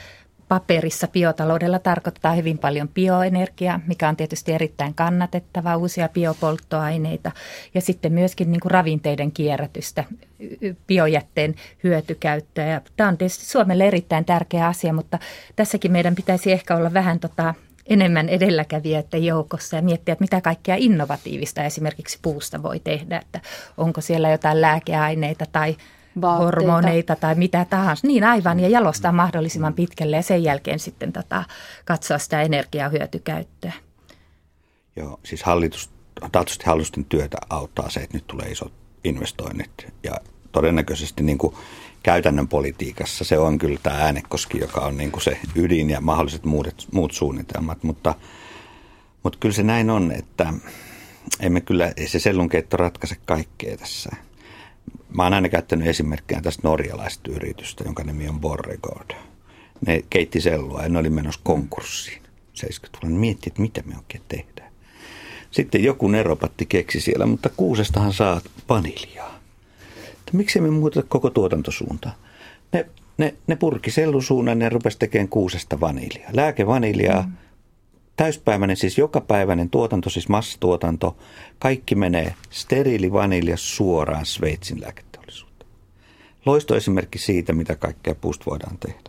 paperissa 0.52 1.08
biotaloudella 1.08 1.78
tarkoittaa 1.78 2.32
hyvin 2.32 2.58
paljon 2.58 2.88
bioenergiaa, 2.88 3.80
mikä 3.86 4.08
on 4.08 4.16
tietysti 4.16 4.52
erittäin 4.52 4.94
kannatettava, 4.94 5.76
uusia 5.76 6.08
biopolttoaineita 6.08 7.30
ja 7.74 7.80
sitten 7.80 8.12
myöskin 8.12 8.52
niin 8.52 8.60
kuin 8.60 8.70
ravinteiden 8.70 9.32
kierrätystä, 9.32 10.04
biojätteen 10.86 11.54
hyötykäyttöä. 11.84 12.80
tämä 12.96 13.08
on 13.08 13.18
tietysti 13.18 13.44
Suomelle 13.44 13.86
erittäin 13.86 14.24
tärkeä 14.24 14.66
asia, 14.66 14.92
mutta 14.92 15.18
tässäkin 15.56 15.92
meidän 15.92 16.14
pitäisi 16.14 16.52
ehkä 16.52 16.76
olla 16.76 16.94
vähän 16.94 17.20
tota, 17.20 17.54
enemmän 17.86 18.28
edelläkävijöiden 18.28 19.24
joukossa 19.24 19.76
ja 19.76 19.82
miettiä, 19.82 20.12
että 20.12 20.24
mitä 20.24 20.40
kaikkea 20.40 20.76
innovatiivista 20.78 21.64
esimerkiksi 21.64 22.18
puusta 22.22 22.62
voi 22.62 22.80
tehdä, 22.80 23.18
että 23.18 23.40
onko 23.76 24.00
siellä 24.00 24.30
jotain 24.30 24.60
lääkeaineita 24.60 25.44
tai 25.52 25.76
Vaatteita. 26.20 26.44
hormoneita 26.44 27.16
tai 27.16 27.34
mitä 27.34 27.66
tahansa. 27.70 28.06
Niin 28.06 28.24
aivan, 28.24 28.60
ja 28.60 28.68
jalostaa 28.68 29.12
mahdollisimman 29.12 29.74
pitkälle 29.74 30.16
ja 30.16 30.22
sen 30.22 30.42
jälkeen 30.42 30.78
sitten 30.78 31.12
tota, 31.12 31.44
katsoa 31.84 32.18
sitä 32.18 32.42
energiahyötykäyttöä. 32.42 33.72
Joo, 34.96 35.20
siis 35.24 35.42
hallitus, 35.42 35.90
taatusti 36.32 36.64
hallitusten 36.66 37.04
työtä 37.04 37.36
auttaa 37.50 37.90
se, 37.90 38.00
että 38.00 38.16
nyt 38.16 38.26
tulee 38.26 38.48
isot 38.48 38.72
investoinnit 39.04 39.86
ja 40.02 40.12
todennäköisesti 40.52 41.22
niin 41.22 41.38
kuin 41.38 41.54
käytännön 42.02 42.48
politiikassa 42.48 43.24
se 43.24 43.38
on 43.38 43.58
kyllä 43.58 43.78
tämä 43.82 43.96
äänekoski, 43.96 44.58
joka 44.58 44.80
on 44.80 44.96
niin 44.96 45.12
kuin 45.12 45.22
se 45.22 45.38
ydin 45.54 45.90
ja 45.90 46.00
mahdolliset 46.00 46.44
muut, 46.44 46.88
muut 46.92 47.12
suunnitelmat, 47.12 47.82
mutta, 47.82 48.14
mutta 49.22 49.38
kyllä 49.38 49.54
se 49.54 49.62
näin 49.62 49.90
on, 49.90 50.12
että 50.12 50.52
emme 51.40 51.60
kyllä, 51.60 51.92
ei 51.96 52.08
se 52.08 52.18
sellunkeitto 52.18 52.76
ratkaise 52.76 53.16
kaikkea 53.26 53.76
tässä– 53.76 54.10
Mä 55.16 55.22
oon 55.22 55.34
aina 55.34 55.48
käyttänyt 55.48 55.86
esimerkkejä 55.86 56.40
tästä 56.40 56.68
norjalaisesta 56.68 57.30
yritystä, 57.30 57.84
jonka 57.84 58.04
nimi 58.04 58.28
on 58.28 58.40
Borregård. 58.40 59.10
Ne 59.86 60.04
keitti 60.10 60.40
sellua 60.40 60.82
ja 60.82 60.88
ne 60.88 60.98
oli 60.98 61.10
menossa 61.10 61.40
konkurssiin 61.44 62.22
70-luvulla. 62.58 63.20
Mietti, 63.20 63.50
että 63.50 63.62
mitä 63.62 63.82
me 63.86 63.96
oikein 63.96 64.24
tehdään. 64.28 64.72
Sitten 65.50 65.84
joku 65.84 66.08
neropatti 66.08 66.66
keksi 66.66 67.00
siellä, 67.00 67.26
mutta 67.26 67.50
kuusestahan 67.56 68.12
saat 68.12 68.44
vaniljaa. 68.68 69.38
Että 70.08 70.32
miksi 70.32 70.60
me 70.60 70.70
muuta 70.70 71.02
koko 71.02 71.30
tuotantosuuntaa? 71.30 72.14
Ne, 72.72 72.86
ne, 73.18 73.34
ne 73.46 73.56
purki 73.56 73.90
sellusuunnan 73.90 74.52
ja 74.52 74.54
ne 74.54 74.68
rupesi 74.68 74.98
tekemään 74.98 75.28
kuusesta 75.28 75.80
vaniljaa. 75.80 76.30
Lääkevaniljaa, 76.32 77.22
mm 77.22 77.41
täyspäiväinen, 78.16 78.76
siis 78.76 78.98
jokapäiväinen 78.98 79.70
tuotanto, 79.70 80.10
siis 80.10 80.28
massatuotanto, 80.28 81.16
kaikki 81.58 81.94
menee 81.94 82.34
steriilivanilja 82.50 83.56
suoraan 83.56 84.26
Sveitsin 84.26 84.80
lääketeollisuuteen. 84.80 85.70
Loistoesimerkki 86.46 87.18
siitä, 87.18 87.52
mitä 87.52 87.76
kaikkea 87.76 88.14
puusta 88.14 88.44
voidaan 88.50 88.78
tehdä. 88.78 89.00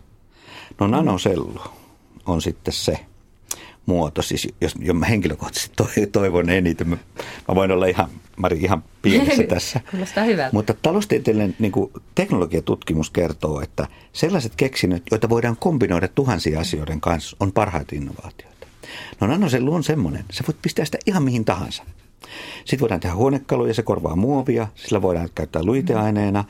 No 0.80 0.86
nanosellu 0.86 1.60
on 2.26 2.42
sitten 2.42 2.74
se 2.74 2.98
muoto, 3.86 4.22
siis 4.22 4.48
jos, 4.60 4.74
jos 4.78 4.96
mä 4.96 5.06
henkilökohtaisesti 5.06 5.76
toivon 6.12 6.50
eniten, 6.50 6.88
mä, 6.88 6.96
mä 7.48 7.54
voin 7.54 7.70
olla 7.70 7.86
ihan, 7.86 8.08
Mari, 8.36 8.58
ihan 8.58 8.84
pienessä 9.02 9.42
tässä. 9.42 9.80
Kuulostaa 9.90 10.24
hyvältä. 10.24 10.50
Mutta 10.52 10.74
taloustieteellinen 10.82 11.56
niin 11.58 11.72
kuin 11.72 11.92
teknologiatutkimus 12.14 13.10
kertoo, 13.10 13.60
että 13.60 13.86
sellaiset 14.12 14.52
keksinnöt, 14.56 15.02
joita 15.10 15.28
voidaan 15.28 15.56
kombinoida 15.56 16.08
tuhansia 16.08 16.60
asioiden 16.60 17.00
kanssa, 17.00 17.36
on 17.40 17.52
parhaita 17.52 17.96
innovaatioita. 17.96 18.53
No 19.20 19.26
nanosellu 19.26 19.74
on 19.74 19.84
semmoinen, 19.84 20.24
sä 20.32 20.44
voit 20.48 20.62
pistää 20.62 20.84
sitä 20.84 20.98
ihan 21.06 21.22
mihin 21.22 21.44
tahansa. 21.44 21.82
Sitten 22.64 22.80
voidaan 22.80 23.00
tehdä 23.00 23.16
huonekaluja, 23.16 23.74
se 23.74 23.82
korvaa 23.82 24.16
muovia, 24.16 24.68
sillä 24.74 25.02
voidaan 25.02 25.28
käyttää 25.34 25.62
luiteaineena. 25.62 26.44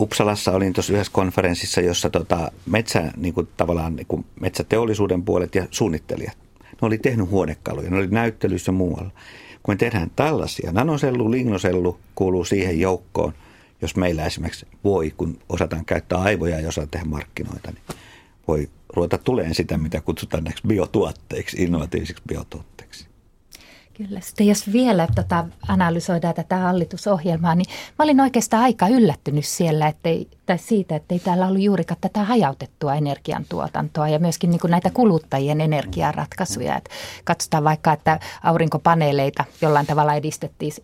Uppsalassa 0.00 0.52
olin 0.52 0.72
tuossa 0.72 0.92
yhdessä 0.92 1.12
konferenssissa, 1.12 1.80
jossa 1.80 2.10
tota 2.10 2.52
metsä, 2.66 3.12
niin 3.16 3.34
kuin 3.34 3.48
tavallaan 3.56 3.96
niin 3.96 4.06
kuin 4.06 4.24
metsäteollisuuden 4.40 5.22
puolet 5.22 5.54
ja 5.54 5.66
suunnittelijat, 5.70 6.38
ne 6.60 6.86
oli 6.86 6.98
tehnyt 6.98 7.30
huonekaluja, 7.30 7.90
ne 7.90 7.96
oli 7.96 8.06
näyttelyissä 8.06 8.72
muualla. 8.72 9.10
Kun 9.62 9.74
me 9.74 9.76
tehdään 9.76 10.10
tällaisia, 10.16 10.72
nanosellu, 10.72 11.30
lignosellu 11.30 11.98
kuuluu 12.14 12.44
siihen 12.44 12.80
joukkoon, 12.80 13.32
jos 13.82 13.96
meillä 13.96 14.26
esimerkiksi 14.26 14.66
voi, 14.84 15.14
kun 15.16 15.38
osataan 15.48 15.84
käyttää 15.84 16.18
aivoja 16.18 16.60
ja 16.60 16.68
osataan 16.68 16.90
tehdä 16.90 17.04
markkinoita, 17.04 17.70
niin 17.70 17.98
voi 18.48 18.70
ruveta 18.88 19.18
tuleen 19.18 19.54
sitä, 19.54 19.78
mitä 19.78 20.00
kutsutaan 20.00 20.44
näiksi 20.44 20.62
biotuotteiksi, 20.66 21.62
innovatiivisiksi 21.62 22.22
biotuotteiksi. 22.28 23.08
Kyllä. 23.94 24.20
Sitten 24.20 24.46
jos 24.46 24.72
vielä 24.72 25.08
tota, 25.14 25.44
analysoidaan 25.68 26.34
tätä 26.34 26.56
hallitusohjelmaa, 26.56 27.54
niin 27.54 27.66
mä 27.98 28.02
olin 28.02 28.20
oikeastaan 28.20 28.62
aika 28.62 28.88
yllättynyt 28.88 29.44
siellä, 29.44 29.88
ettei 29.88 30.28
tai 30.48 30.58
siitä, 30.58 30.96
että 30.96 31.14
ei 31.14 31.18
täällä 31.18 31.46
ollut 31.46 31.62
juurikaan 31.62 31.98
tätä 32.00 32.24
hajautettua 32.24 32.94
energiantuotantoa 32.94 34.08
ja 34.08 34.18
myöskin 34.18 34.50
niin 34.50 34.60
kuin 34.60 34.70
näitä 34.70 34.90
kuluttajien 34.90 35.60
energiaratkaisuja. 35.60 36.76
Että 36.76 36.90
katsotaan 37.24 37.64
vaikka, 37.64 37.92
että 37.92 38.20
aurinkopaneeleita 38.42 39.44
jollain 39.62 39.86
tavalla 39.86 40.12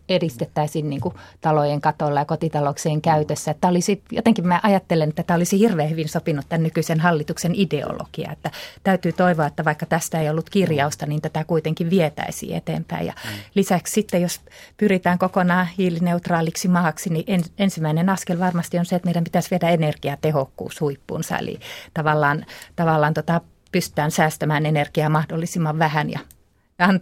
edistettäisiin 0.08 0.90
niin 0.90 1.00
kuin 1.00 1.14
talojen 1.40 1.80
katolla 1.80 2.20
ja 2.20 2.24
kotitalouksien 2.24 3.02
käytössä. 3.02 3.50
Että 3.50 3.68
olisi, 3.68 4.02
jotenkin 4.12 4.46
mä 4.46 4.60
ajattelen, 4.62 5.08
että 5.08 5.22
tämä 5.22 5.36
olisi 5.36 5.58
hirveän 5.58 5.90
hyvin 5.90 6.08
sopinut 6.08 6.46
tämän 6.48 6.62
nykyisen 6.62 7.00
hallituksen 7.00 7.52
ideologia. 7.54 8.32
Että 8.32 8.50
täytyy 8.82 9.12
toivoa, 9.12 9.46
että 9.46 9.64
vaikka 9.64 9.86
tästä 9.86 10.20
ei 10.20 10.30
ollut 10.30 10.50
kirjausta, 10.50 11.06
niin 11.06 11.20
tätä 11.22 11.44
kuitenkin 11.44 11.90
vietäisiin 11.90 12.56
eteenpäin. 12.56 13.06
Ja 13.06 13.12
mm. 13.24 13.30
lisäksi 13.54 13.92
sitten, 13.92 14.22
jos 14.22 14.40
pyritään 14.76 15.18
kokonaan 15.18 15.68
hiilineutraaliksi 15.78 16.68
maaksi, 16.68 17.10
niin 17.10 17.44
ensimmäinen 17.58 18.08
askel 18.08 18.38
varmasti 18.38 18.78
on 18.78 18.86
se, 18.86 18.96
että 18.96 19.06
meidän 19.06 19.24
pitäisi 19.24 19.50
viedä 19.54 19.74
energiatehokkuus 19.74 20.80
huippuunsa. 20.80 21.38
Eli 21.38 21.60
tavallaan, 21.94 22.46
tavallaan 22.76 23.14
tota, 23.14 23.40
pystytään 23.72 24.10
säästämään 24.10 24.66
energiaa 24.66 25.08
mahdollisimman 25.08 25.78
vähän 25.78 26.10
ja 26.10 26.18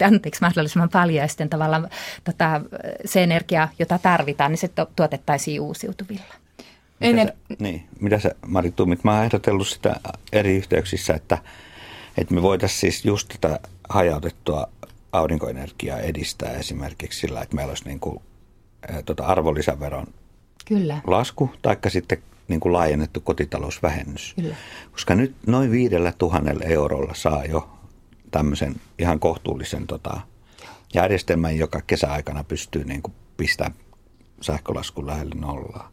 anteeksi, 0.06 0.40
mahdollisimman 0.40 0.88
paljon 0.88 1.22
ja 1.22 1.28
sitten 1.28 1.48
tavallaan 1.48 1.88
tota, 2.24 2.60
se 3.04 3.22
energia, 3.22 3.68
jota 3.78 3.98
tarvitaan, 3.98 4.50
niin 4.50 4.58
se 4.58 4.70
tuotettaisiin 4.96 5.60
uusiutuvilla. 5.60 6.34
Mitä 7.00 7.24
sä, 7.24 7.34
niin, 7.58 7.86
mitä 8.00 8.18
sä 8.18 8.30
Mari 8.46 8.70
Tummit, 8.70 9.04
mä 9.04 9.14
oon 9.14 9.24
ehdotellut 9.24 9.68
sitä 9.68 9.96
eri 10.32 10.56
yhteyksissä, 10.56 11.14
että, 11.14 11.38
että 12.18 12.34
me 12.34 12.42
voitaisiin 12.42 12.80
siis 12.80 13.04
just 13.04 13.28
tätä 13.40 13.60
hajautettua 13.88 14.66
aurinkoenergiaa 15.12 15.98
edistää 15.98 16.52
esimerkiksi 16.52 17.20
sillä, 17.20 17.42
että 17.42 17.56
meillä 17.56 17.70
olisi 17.70 17.84
niin 17.84 18.00
kuin, 18.00 18.22
ä, 18.94 19.02
tota 19.02 19.24
arvonlisäveron 19.26 20.06
Kyllä. 20.64 21.00
lasku, 21.06 21.50
taikka 21.62 21.90
sitten 21.90 22.22
niin 22.52 22.60
kuin 22.60 22.72
laajennettu 22.72 23.20
kotitalousvähennys. 23.20 24.34
Kyllä. 24.34 24.56
Koska 24.92 25.14
nyt 25.14 25.34
noin 25.46 25.70
viidellä 25.70 26.12
tuhannella 26.18 26.64
eurolla 26.64 27.14
saa 27.14 27.44
jo 27.44 27.68
tämmöisen 28.30 28.74
ihan 28.98 29.20
kohtuullisen 29.20 29.86
tota, 29.86 30.20
järjestelmän, 30.94 31.58
joka 31.58 31.80
kesäaikana 31.86 32.44
pystyy 32.44 32.84
niin 32.84 33.02
kuin 33.02 33.14
pistämään 33.36 33.74
sähkölaskun 34.40 35.06
lähelle 35.06 35.34
nollaa. 35.34 35.92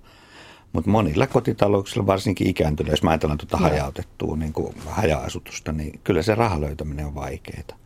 Mutta 0.73 0.89
monilla 0.89 1.27
kotitalouksilla, 1.27 2.07
varsinkin 2.07 2.47
ikääntyneillä, 2.47 2.93
jos 2.93 3.03
mä 3.03 3.09
ajatellaan 3.09 3.37
tuota 3.37 3.57
hajautettua 3.57 4.37
niin 4.37 4.53
kuin 4.53 4.75
haja-asutusta, 4.85 5.71
niin 5.71 5.99
kyllä 6.03 6.21
se 6.21 6.35
rahan 6.35 6.61
löytäminen 6.61 7.05
on 7.05 7.15
vaikeaa. 7.15 7.77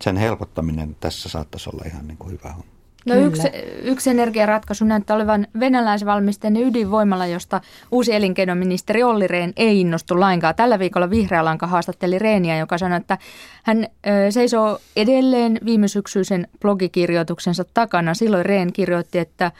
Sen 0.00 0.16
helpottaminen 0.16 0.96
tässä 1.00 1.28
saattaisi 1.28 1.70
olla 1.70 1.84
ihan 1.86 2.08
niin 2.08 2.18
kuin 2.18 2.32
hyvä 2.32 2.52
homma. 2.52 2.79
No 3.06 3.14
yksi, 3.14 3.48
yksi 3.82 4.10
energiaratkaisu 4.10 4.84
näyttää 4.84 5.16
olevan 5.16 5.46
venäläisvalmisteinen 5.60 6.62
ydinvoimala, 6.62 7.26
josta 7.26 7.60
uusi 7.90 8.14
elinkeinoministeri 8.14 9.02
Olli 9.02 9.26
Rehn 9.26 9.52
ei 9.56 9.80
innostu 9.80 10.20
lainkaan. 10.20 10.54
Tällä 10.54 10.78
viikolla 10.78 11.10
Vihreä 11.10 11.44
Lanka 11.44 11.66
haastatteli 11.66 12.18
Reeniä, 12.18 12.58
joka 12.58 12.78
sanoi, 12.78 12.96
että 12.96 13.18
hän 13.62 13.86
ö, 14.06 14.30
seisoo 14.30 14.78
edelleen 14.96 15.58
viime 15.64 15.88
syksyisen 15.88 16.48
blogikirjoituksensa 16.60 17.64
takana. 17.74 18.14
Silloin 18.14 18.46
Rehn 18.46 18.72
kirjoitti, 18.72 19.18
että 19.18 19.52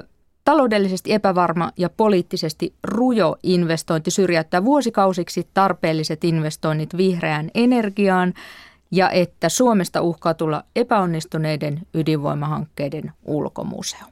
ö, 0.00 0.06
taloudellisesti 0.44 1.12
epävarma 1.12 1.72
ja 1.76 1.90
poliittisesti 1.90 2.74
rujo 2.84 3.36
investointi 3.42 4.10
syrjäyttää 4.10 4.64
vuosikausiksi 4.64 5.48
tarpeelliset 5.54 6.24
investoinnit 6.24 6.96
vihreään 6.96 7.50
energiaan– 7.54 8.34
ja 8.90 9.10
että 9.10 9.48
Suomesta 9.48 10.00
uhkaa 10.00 10.34
tulla 10.34 10.64
epäonnistuneiden 10.76 11.80
ydinvoimahankkeiden 11.94 13.12
ulkomuseo. 13.24 14.06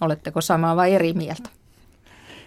Oletteko 0.00 0.40
samaa 0.40 0.76
vai 0.76 0.94
eri 0.94 1.12
mieltä? 1.12 1.48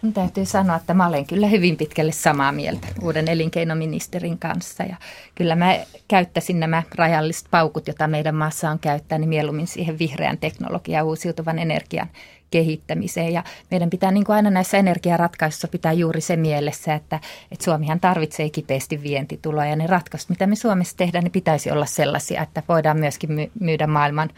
Mun 0.01 0.13
täytyy 0.13 0.45
sanoa, 0.45 0.75
että 0.75 0.93
mä 0.93 1.07
olen 1.07 1.25
kyllä 1.25 1.47
hyvin 1.47 1.77
pitkälle 1.77 2.11
samaa 2.11 2.51
mieltä 2.51 2.87
uuden 3.01 3.27
elinkeinoministerin 3.27 4.39
kanssa. 4.39 4.83
Ja 4.83 4.95
kyllä 5.35 5.55
mä 5.55 5.79
käyttäisin 6.07 6.59
nämä 6.59 6.83
rajalliset 6.95 7.47
paukut, 7.51 7.87
joita 7.87 8.07
meidän 8.07 8.35
maassa 8.35 8.69
on 8.69 8.79
käyttää, 8.79 9.17
niin 9.17 9.29
mieluummin 9.29 9.67
siihen 9.67 9.99
vihreän 9.99 10.37
teknologian 10.37 10.99
ja 10.99 11.03
uusiutuvan 11.03 11.59
energian 11.59 12.07
kehittämiseen. 12.51 13.33
Ja 13.33 13.43
meidän 13.71 13.89
pitää 13.89 14.11
niin 14.11 14.25
kuin 14.25 14.35
aina 14.35 14.49
näissä 14.49 14.77
energiaratkaisuissa 14.77 15.67
pitää 15.67 15.93
juuri 15.93 16.21
se 16.21 16.35
mielessä, 16.35 16.93
että, 16.93 17.19
että 17.51 17.65
Suomihan 17.65 17.99
tarvitsee 17.99 18.49
kipeästi 18.49 19.03
vientituloa 19.03 19.65
ja 19.65 19.75
ne 19.75 19.87
ratkaisut, 19.87 20.29
mitä 20.29 20.47
me 20.47 20.55
Suomessa 20.55 20.97
tehdään, 20.97 21.23
niin 21.23 21.31
pitäisi 21.31 21.71
olla 21.71 21.85
sellaisia, 21.85 22.41
että 22.41 22.63
voidaan 22.67 22.99
myöskin 22.99 23.51
myydä 23.59 23.87
maailman 23.87 24.29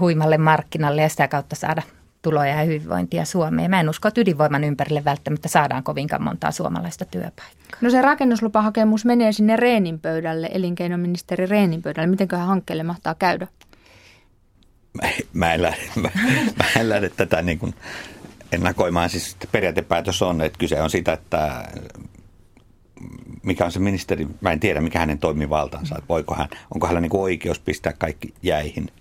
huimalle 0.00 0.38
markkinalle 0.38 1.02
ja 1.02 1.08
sitä 1.08 1.28
kautta 1.28 1.56
saada 1.56 1.82
tuloja 2.22 2.50
ja 2.50 2.62
hyvinvointia 2.62 3.24
Suomeen. 3.24 3.70
Mä 3.70 3.80
en 3.80 3.88
usko, 3.88 4.08
että 4.08 4.20
ydinvoiman 4.20 4.64
ympärille 4.64 5.04
välttämättä 5.04 5.48
saadaan 5.48 5.82
kovinkaan 5.82 6.22
montaa 6.22 6.50
suomalaista 6.50 7.04
työpaikkaa. 7.04 7.78
No 7.80 7.90
se 7.90 8.02
rakennuslupahakemus 8.02 9.04
menee 9.04 9.32
sinne 9.32 9.56
Reenin 9.56 10.00
pöydälle, 10.00 10.50
elinkeinoministeri 10.52 11.46
Reenin 11.46 11.82
pöydälle. 11.82 12.06
Mitenkö 12.06 12.36
hankkeelle 12.36 12.82
mahtaa 12.82 13.14
käydä? 13.14 13.46
Mä, 15.32 15.54
en, 15.54 15.62
lähde, 15.62 15.82
mä, 16.02 16.10
mä 16.56 16.64
en 16.80 16.88
lähde 16.88 17.08
tätä 17.08 17.42
niin 17.42 17.58
kuin 17.58 17.74
ennakoimaan. 18.52 19.10
Siis 19.10 19.36
periaatepäätös 19.52 20.22
on, 20.22 20.40
että 20.40 20.58
kyse 20.58 20.82
on 20.82 20.90
sitä, 20.90 21.12
että 21.12 21.68
mikä 23.42 23.64
on 23.64 23.72
se 23.72 23.78
ministeri, 23.78 24.26
mä 24.40 24.52
en 24.52 24.60
tiedä 24.60 24.80
mikä 24.80 24.98
hänen 24.98 25.18
toimivaltansa, 25.18 25.94
että 25.98 26.08
voiko 26.08 26.34
hän, 26.34 26.48
onko 26.74 26.86
hänellä 26.86 27.00
niin 27.00 27.16
oikeus 27.16 27.58
pistää 27.60 27.92
kaikki 27.92 28.34
jäihin– 28.42 28.90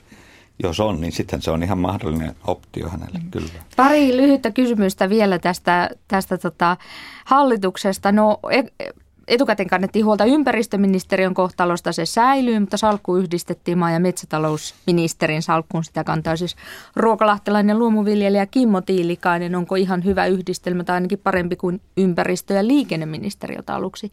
jos 0.64 0.80
on, 0.80 1.02
niin 1.02 1.12
sitten 1.12 1.42
se 1.42 1.52
on 1.52 1.64
ihan 1.64 1.78
mahdollinen 1.78 2.36
optio 2.48 2.90
hänelle, 2.90 3.20
mm. 3.20 3.32
kyllä. 3.32 3.50
Pari 3.76 4.18
lyhyttä 4.18 4.52
kysymystä 4.52 5.10
vielä 5.10 5.40
tästä, 5.40 5.90
tästä 6.08 6.38
tota 6.38 6.78
hallituksesta. 7.26 8.12
No 8.12 8.40
e- 8.52 8.94
etukäteen 9.28 9.70
kannettiin 9.70 10.06
huolta 10.06 10.26
ympäristöministeriön 10.26 11.34
kohtalosta, 11.34 11.92
se 11.92 12.06
säilyy, 12.06 12.60
mutta 12.60 12.78
salkku 12.78 13.16
yhdistettiin 13.16 13.78
maa- 13.78 13.92
ja 13.92 14.00
metsätalousministerin 14.00 15.42
salkkuun. 15.42 15.84
Sitä 15.84 16.04
kantaa 16.04 16.36
siis 16.36 16.56
ruokalahtelainen 16.96 17.80
luomuviljelijä 17.80 18.46
Kimmo 18.46 18.82
Tiilikainen. 18.82 19.56
Onko 19.56 19.76
ihan 19.76 20.04
hyvä 20.04 20.26
yhdistelmä 20.26 20.84
tai 20.84 20.94
ainakin 20.94 21.20
parempi 21.20 21.56
kuin 21.56 21.82
ympäristö- 21.98 22.54
ja 22.54 22.68
liikenneministeriötä 22.68 23.76
aluksi 23.76 24.12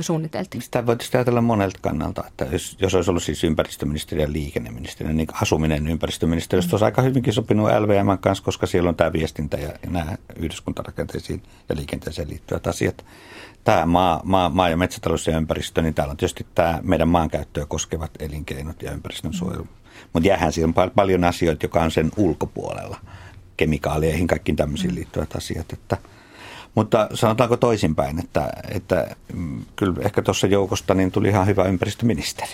suunniteltiin? 0.00 0.62
Sitä 0.62 0.86
voitaisiin 0.86 1.16
ajatella 1.16 1.40
monelta 1.40 1.78
kannalta, 1.82 2.24
että 2.26 2.46
jos, 2.50 2.76
jos 2.80 2.94
olisi 2.94 3.10
ollut 3.10 3.22
siis 3.22 3.44
ympäristöministeriö 3.44 4.24
ja 4.24 4.32
liikenneministeriö, 4.32 5.12
niin 5.12 5.28
asuminen 5.42 5.86
ympäristöministeriöstä 5.88 6.72
olisi 6.72 6.84
aika 6.84 7.02
hyvinkin 7.02 7.32
sopinut 7.32 7.68
LVM 7.68 8.18
kanssa, 8.20 8.44
koska 8.44 8.66
siellä 8.66 8.88
on 8.88 8.96
tämä 8.96 9.12
viestintä 9.12 9.56
ja, 9.56 9.72
nämä 9.90 10.16
yhdyskuntarakenteisiin 10.36 11.42
ja 11.68 11.76
liikenteeseen 11.76 12.28
liittyvät 12.28 12.66
asiat. 12.66 13.04
Tämä 13.64 13.86
maa, 13.86 14.20
maa, 14.24 14.48
maa- 14.48 14.68
ja 14.68 14.76
metsätalous 14.76 15.26
ja 15.26 15.36
ympäristö, 15.36 15.82
niin 15.82 15.94
täällä 15.94 16.10
on 16.10 16.16
tietysti 16.16 16.46
tämä 16.54 16.80
meidän 16.82 17.08
maankäyttöä 17.08 17.66
koskevat 17.66 18.10
elinkeinot 18.18 18.82
ja 18.82 18.92
ympäristön 18.92 19.32
suojelu. 19.32 19.66
Mutta 20.12 20.28
jäähän 20.28 20.52
siellä 20.52 20.72
on 20.76 20.90
paljon 20.90 21.24
asioita, 21.24 21.64
joka 21.64 21.82
on 21.82 21.90
sen 21.90 22.10
ulkopuolella, 22.16 23.00
kemikaaleihin, 23.56 24.26
kaikkiin 24.26 24.56
tämmöisiin 24.56 24.94
liittyvät 24.94 25.36
asiat, 25.36 25.72
että– 25.72 25.96
mutta 26.78 27.08
sanotaanko 27.14 27.56
toisinpäin, 27.56 28.18
että, 28.18 28.52
että 28.70 29.16
mm, 29.32 29.64
kyllä 29.76 29.94
ehkä 30.00 30.22
tuossa 30.22 30.46
joukosta 30.46 30.94
niin 30.94 31.12
tuli 31.12 31.28
ihan 31.28 31.46
hyvä 31.46 31.64
ympäristöministeri. 31.64 32.52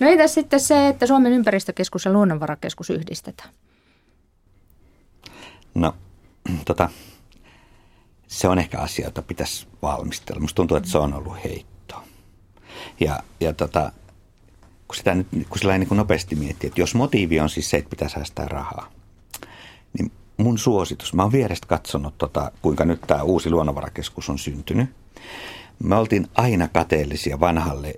No 0.00 0.08
entäs 0.08 0.34
sitten 0.34 0.60
se, 0.60 0.88
että 0.88 1.06
Suomen 1.06 1.32
ympäristökeskus 1.32 2.04
ja 2.04 2.12
luonnonvarakeskus 2.12 2.90
yhdistetään? 2.90 3.48
No, 5.74 5.94
tota, 6.64 6.88
se 8.26 8.48
on 8.48 8.58
ehkä 8.58 8.78
asia, 8.78 9.04
jota 9.04 9.22
pitäisi 9.22 9.66
valmistella. 9.82 10.40
Musta 10.40 10.56
tuntuu, 10.56 10.76
että 10.76 10.90
se 10.90 10.98
on 10.98 11.14
ollut 11.14 11.44
heitto. 11.44 12.02
Ja, 13.00 13.20
ja 13.40 13.52
tota, 13.52 13.92
kun 14.88 14.96
sitä 14.96 15.14
nyt 15.14 15.28
kun 15.48 15.58
sillä 15.58 15.78
niin 15.78 15.88
nopeasti 15.90 16.36
miettii, 16.36 16.68
että 16.68 16.80
jos 16.80 16.94
motiivi 16.94 17.40
on 17.40 17.50
siis 17.50 17.70
se, 17.70 17.76
että 17.76 17.90
pitää 17.90 18.08
säästää 18.08 18.48
rahaa, 18.48 18.88
niin 18.88 19.05
mun 20.36 20.58
suositus, 20.58 21.14
mä 21.14 21.22
oon 21.22 21.32
vierestä 21.32 21.66
katsonut, 21.66 22.18
tota, 22.18 22.52
kuinka 22.62 22.84
nyt 22.84 23.00
tämä 23.06 23.22
uusi 23.22 23.50
luonnonvarakeskus 23.50 24.30
on 24.30 24.38
syntynyt. 24.38 24.90
Me 25.82 25.96
oltiin 25.96 26.28
aina 26.34 26.68
kateellisia 26.68 27.40
vanhalle 27.40 27.94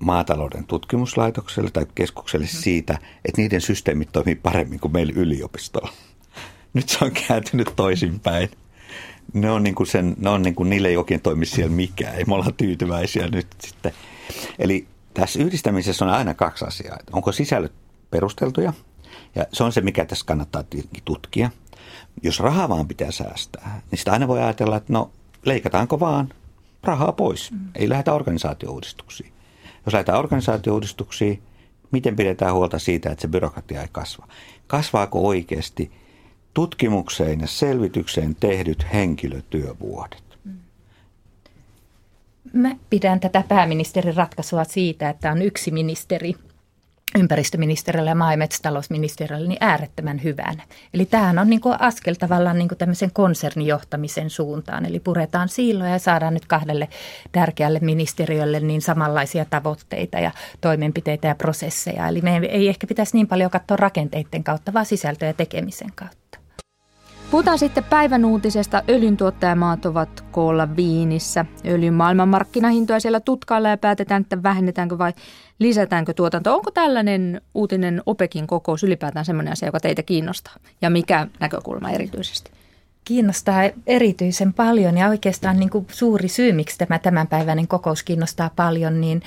maatalouden 0.00 0.64
tutkimuslaitokselle 0.64 1.70
tai 1.70 1.86
keskukselle 1.94 2.46
mm. 2.46 2.58
siitä, 2.58 2.98
että 3.24 3.42
niiden 3.42 3.60
systeemit 3.60 4.12
toimii 4.12 4.34
paremmin 4.34 4.80
kuin 4.80 4.92
meillä 4.92 5.12
yliopistolla. 5.16 5.92
Nyt 6.74 6.88
se 6.88 7.04
on 7.04 7.10
kääntynyt 7.28 7.72
toisinpäin. 7.76 8.50
Ne 9.32 9.50
on 9.50 9.62
niin 9.62 9.74
kuin 9.74 9.86
sen, 9.86 10.16
ne 10.18 10.30
on 10.30 10.42
niin 10.42 10.54
kuin, 10.54 10.70
niille 10.70 10.88
ei 10.88 10.96
oikein 10.96 11.20
toimi 11.20 11.46
siellä 11.46 11.72
mikään. 11.72 12.14
Ei 12.14 12.24
me 12.24 12.34
olla 12.34 12.52
tyytyväisiä 12.56 13.28
nyt 13.28 13.46
sitten. 13.58 13.92
Eli 14.58 14.86
tässä 15.14 15.38
yhdistämisessä 15.38 16.04
on 16.04 16.10
aina 16.10 16.34
kaksi 16.34 16.64
asiaa. 16.64 16.98
Onko 17.12 17.32
sisällöt 17.32 17.72
perusteltuja? 18.10 18.72
Ja 19.34 19.46
se 19.52 19.64
on 19.64 19.72
se, 19.72 19.80
mikä 19.80 20.04
tässä 20.04 20.26
kannattaa 20.26 20.64
tutkia– 21.04 21.50
jos 22.22 22.40
rahaa 22.40 22.68
vaan 22.68 22.88
pitää 22.88 23.10
säästää, 23.10 23.80
niin 23.90 23.98
sitä 23.98 24.12
aina 24.12 24.28
voi 24.28 24.42
ajatella, 24.42 24.76
että 24.76 24.92
no 24.92 25.10
leikataanko 25.44 26.00
vaan 26.00 26.28
rahaa 26.82 27.12
pois. 27.12 27.50
Mm. 27.50 27.58
Ei 27.74 27.88
lähdetä 27.88 28.14
organisaatiouudistuksiin. 28.14 29.32
Jos 29.86 29.92
lähdetään 29.92 30.18
organisaatiouudistuksiin, 30.18 31.42
miten 31.90 32.16
pidetään 32.16 32.54
huolta 32.54 32.78
siitä, 32.78 33.10
että 33.10 33.22
se 33.22 33.28
byrokratia 33.28 33.82
ei 33.82 33.88
kasva? 33.92 34.28
Kasvaako 34.66 35.26
oikeasti 35.26 35.92
tutkimukseen 36.54 37.40
ja 37.40 37.46
selvitykseen 37.46 38.34
tehdyt 38.34 38.86
henkilötyövuodet? 38.92 40.38
Mm. 40.44 40.58
Mä 42.52 42.76
pidän 42.90 43.20
tätä 43.20 43.44
pääministerin 43.48 44.16
ratkaisua 44.16 44.64
siitä, 44.64 45.08
että 45.08 45.32
on 45.32 45.42
yksi 45.42 45.70
ministeri, 45.70 46.34
ympäristöministeriölle 47.16 48.10
ja 48.10 48.14
maa- 48.14 48.32
ja 48.32 48.36
metsätalousministeriölle 48.36 49.48
niin 49.48 49.58
äärettömän 49.60 50.22
hyvän. 50.22 50.62
Eli 50.94 51.04
tämähän 51.04 51.38
on 51.38 51.50
niin 51.50 51.60
kuin 51.60 51.80
askel 51.80 52.14
tavallaan 52.14 52.58
niin 52.58 52.68
kuin 52.68 52.78
tämmöisen 52.78 53.10
konsernijohtamisen 53.12 54.30
suuntaan. 54.30 54.86
Eli 54.86 55.00
puretaan 55.00 55.48
siiloja 55.48 55.90
ja 55.90 55.98
saadaan 55.98 56.34
nyt 56.34 56.46
kahdelle 56.46 56.88
tärkeälle 57.32 57.78
ministeriölle 57.82 58.60
niin 58.60 58.82
samanlaisia 58.82 59.44
tavoitteita 59.44 60.18
ja 60.18 60.30
toimenpiteitä 60.60 61.28
ja 61.28 61.34
prosesseja. 61.34 62.08
Eli 62.08 62.20
me 62.20 62.36
ei 62.36 62.68
ehkä 62.68 62.86
pitäisi 62.86 63.16
niin 63.16 63.28
paljon 63.28 63.50
katsoa 63.50 63.76
rakenteiden 63.76 64.44
kautta, 64.44 64.72
vaan 64.72 64.86
sisältöä 64.86 65.28
ja 65.28 65.34
tekemisen 65.34 65.92
kautta. 65.94 66.25
Puhutaan 67.30 67.58
sitten 67.58 67.84
päivän 67.84 68.24
uutisesta. 68.24 68.82
Öljyntuottajamaat 68.88 69.86
ovat 69.86 70.24
koolla 70.30 70.76
Viinissä. 70.76 71.44
Öljyn 71.66 71.94
maailmanmarkkinahintoja 71.94 73.00
siellä 73.00 73.20
tutkailla 73.20 73.68
ja 73.68 73.76
päätetään, 73.76 74.22
että 74.22 74.42
vähennetäänkö 74.42 74.98
vai 74.98 75.12
lisätäänkö 75.58 76.14
tuotanto. 76.14 76.54
Onko 76.54 76.70
tällainen 76.70 77.40
uutinen 77.54 78.02
OPEKin 78.06 78.46
kokous 78.46 78.84
ylipäätään 78.84 79.24
sellainen 79.24 79.52
asia, 79.52 79.68
joka 79.68 79.80
teitä 79.80 80.02
kiinnostaa? 80.02 80.54
Ja 80.82 80.90
mikä 80.90 81.26
näkökulma 81.40 81.90
erityisesti? 81.90 82.50
Kiinnostaa 83.04 83.60
erityisen 83.86 84.52
paljon 84.52 84.98
ja 84.98 85.08
oikeastaan 85.08 85.56
niin 85.56 85.70
kuin 85.70 85.86
suuri 85.92 86.28
syy, 86.28 86.52
miksi 86.52 86.78
tämä 86.78 86.98
tämänpäiväinen 86.98 87.68
kokous 87.68 88.02
kiinnostaa 88.02 88.50
paljon, 88.56 89.00
niin 89.00 89.22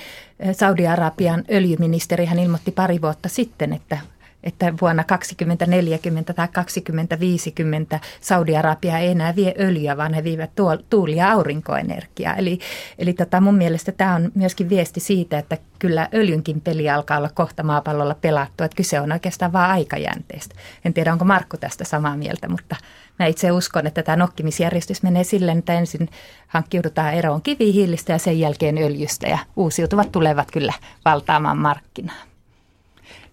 Saudi-Arabian 0.52 1.44
öljyministeri 1.50 2.24
hän 2.24 2.38
ilmoitti 2.38 2.70
pari 2.70 3.02
vuotta 3.02 3.28
sitten, 3.28 3.72
että 3.72 3.98
että 4.44 4.74
vuonna 4.80 5.04
2040 5.04 6.32
tai 6.32 6.48
2050 6.48 8.00
Saudi-Arabia 8.20 8.98
ei 8.98 9.10
enää 9.10 9.36
vie 9.36 9.54
öljyä, 9.58 9.96
vaan 9.96 10.14
he 10.14 10.24
viivät 10.24 10.50
tuuli- 10.90 11.16
ja 11.16 11.32
aurinkoenergiaa. 11.32 12.34
Eli, 12.34 12.58
eli 12.98 13.12
tota 13.12 13.40
mun 13.40 13.54
mielestä 13.54 13.92
tämä 13.92 14.14
on 14.14 14.32
myöskin 14.34 14.68
viesti 14.68 15.00
siitä, 15.00 15.38
että 15.38 15.58
kyllä 15.78 16.08
öljynkin 16.14 16.60
peli 16.60 16.90
alkaa 16.90 17.18
olla 17.18 17.30
kohta 17.34 17.62
maapallolla 17.62 18.14
pelattu, 18.14 18.64
että 18.64 18.76
kyse 18.76 19.00
on 19.00 19.12
oikeastaan 19.12 19.52
vain 19.52 19.70
aikajänteestä. 19.70 20.54
En 20.84 20.94
tiedä, 20.94 21.12
onko 21.12 21.24
Markku 21.24 21.56
tästä 21.56 21.84
samaa 21.84 22.16
mieltä, 22.16 22.48
mutta 22.48 22.76
mä 23.18 23.26
itse 23.26 23.52
uskon, 23.52 23.86
että 23.86 24.02
tämä 24.02 24.16
nokkimisjärjestys 24.16 25.02
menee 25.02 25.24
silleen, 25.24 25.58
että 25.58 25.74
ensin 25.74 26.08
hankkiudutaan 26.46 27.14
eroon 27.14 27.42
kivihiilistä 27.42 28.12
ja 28.12 28.18
sen 28.18 28.40
jälkeen 28.40 28.78
öljystä 28.78 29.28
ja 29.28 29.38
uusiutuvat 29.56 30.12
tulevat 30.12 30.50
kyllä 30.50 30.72
valtaamaan 31.04 31.58
markkinaa. 31.58 32.29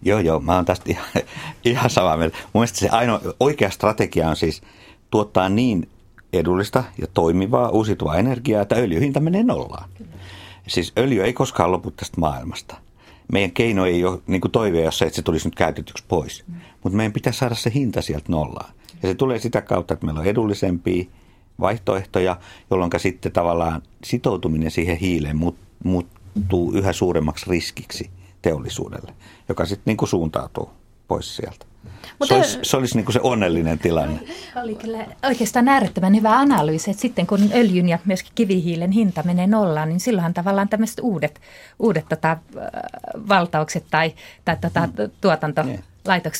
Joo, 0.02 0.18
joo, 0.18 0.40
mä 0.40 0.54
oon 0.54 0.64
tästä 0.64 0.84
ihan, 0.88 1.06
ihan 1.64 1.90
samaa 1.90 2.16
mieltä. 2.16 2.36
Mun 2.36 2.50
mielestä 2.54 2.78
se 2.78 2.88
ainoa 2.88 3.20
oikea 3.40 3.70
strategia 3.70 4.28
on 4.28 4.36
siis 4.36 4.62
tuottaa 5.10 5.48
niin 5.48 5.88
edullista 6.32 6.84
ja 6.98 7.06
toimivaa 7.14 7.68
uusiutuvaa 7.68 8.16
energiaa, 8.16 8.62
että 8.62 8.76
öljyhinta 8.76 9.20
menee 9.20 9.42
nollaan. 9.42 9.88
Kyllä. 9.98 10.10
Siis 10.66 10.92
öljy 10.98 11.24
ei 11.24 11.32
koskaan 11.32 11.72
lopu 11.72 11.90
tästä 11.90 12.20
maailmasta. 12.20 12.76
Meidän 13.32 13.50
keino 13.50 13.86
ei 13.86 14.04
ole 14.04 14.20
niin 14.26 14.40
kuin 14.40 14.52
toive, 14.52 14.82
jos 14.82 14.98
se, 14.98 15.04
että 15.04 15.16
se 15.16 15.22
tulisi 15.22 15.46
nyt 15.46 15.54
käytetyksi 15.54 16.04
pois. 16.08 16.44
Mm. 16.46 16.54
Mutta 16.82 16.96
meidän 16.96 17.12
pitää 17.12 17.32
saada 17.32 17.54
se 17.54 17.72
hinta 17.74 18.02
sieltä 18.02 18.32
nollaan. 18.32 18.70
Ja 19.02 19.08
se 19.08 19.14
tulee 19.14 19.38
sitä 19.38 19.62
kautta, 19.62 19.94
että 19.94 20.06
meillä 20.06 20.20
on 20.20 20.26
edullisempia 20.26 21.04
vaihtoehtoja, 21.60 22.36
jolloin 22.70 22.90
sitten 22.96 23.32
tavallaan 23.32 23.82
sitoutuminen 24.04 24.70
siihen 24.70 24.96
hiileen 24.96 25.36
muuttuu 25.84 26.72
yhä 26.72 26.92
suuremmaksi 26.92 27.46
riskiksi 27.50 28.10
teollisuudelle, 28.42 29.14
joka 29.48 29.64
sitten 29.64 29.82
niin 29.86 29.96
kuin 29.96 30.08
suuntautuu 30.08 30.70
pois 31.08 31.36
sieltä. 31.36 31.66
Mutta 32.18 32.34
se 32.34 32.34
olisi, 32.34 32.58
se, 32.62 32.76
olisi 32.76 32.96
niin 32.96 33.04
kuin 33.04 33.12
se 33.12 33.20
onnellinen 33.22 33.78
tilanne. 33.78 34.20
Oli 34.62 34.74
kyllä 34.74 35.06
oikeastaan 35.22 35.68
äärettömän 35.68 36.16
hyvä 36.16 36.38
analyysi, 36.38 36.90
että 36.90 37.00
sitten 37.00 37.26
kun 37.26 37.40
öljyn 37.54 37.88
ja 37.88 37.98
myöskin 38.04 38.32
kivihiilen 38.34 38.90
hinta 38.90 39.22
menee 39.22 39.46
nollaan, 39.46 39.88
niin 39.88 40.00
silloinhan 40.00 40.34
tavallaan 40.34 40.68
tämmöiset 40.68 41.00
uudet, 41.02 41.40
uudet 41.78 42.08
tota, 42.08 42.36
valtaukset 43.28 43.84
tai, 43.90 44.14
tai 44.44 44.56
tota, 44.60 44.80
mm. 44.86 45.10
tuotanto 45.20 45.62
niin 45.62 45.84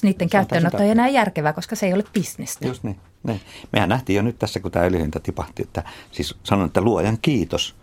niiden 0.02 0.28
käyttöönotto 0.28 0.82
ei 0.82 0.90
enää 0.90 1.08
järkevää, 1.08 1.52
koska 1.52 1.76
se 1.76 1.86
ei 1.86 1.92
ole 1.92 2.04
bisnestä. 2.14 2.66
Just 2.66 2.82
niin. 2.82 2.96
niin. 3.22 3.40
Mehän 3.72 3.88
nähtiin 3.88 4.16
jo 4.16 4.22
nyt 4.22 4.38
tässä, 4.38 4.60
kun 4.60 4.70
tämä 4.70 4.84
öljyhinta 4.84 5.20
tipahti, 5.20 5.62
että 5.62 5.82
siis 6.12 6.36
sanon, 6.44 6.66
että 6.66 6.80
luojan 6.80 7.18
kiitos. 7.22 7.74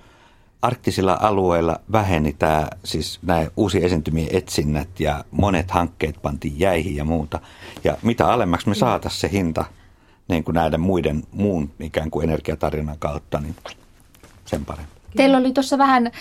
Arktisilla 0.62 1.18
alueilla 1.22 1.80
väheni 1.92 2.34
tämä, 2.34 2.68
siis 2.84 3.20
nämä 3.22 3.48
uusi 3.58 3.86
esiintymien 3.86 4.28
etsinnät 4.32 5.00
ja 5.00 5.26
monet 5.32 5.72
hankkeet 5.72 6.22
pantiin 6.22 6.60
jäihin 6.60 6.96
ja 6.96 7.04
muuta. 7.04 7.40
Ja 7.84 7.98
mitä 8.02 8.28
alemmaksi 8.28 8.70
me 8.70 8.76
saataisiin 8.76 9.22
se 9.22 9.32
hinta 9.32 9.66
niin 10.28 10.44
kuin 10.44 10.56
näiden 10.56 10.82
muiden 10.82 11.24
muun 11.32 11.72
ikään 11.80 12.12
kuin 12.12 12.24
energiatarjonnan 12.24 13.00
kautta, 13.00 13.40
niin 13.40 13.56
sen 14.46 14.66
parempi. 14.66 14.95
Teillä 15.16 15.38
oli 15.38 15.52
tuossa 15.52 15.78
vähän, 15.78 16.12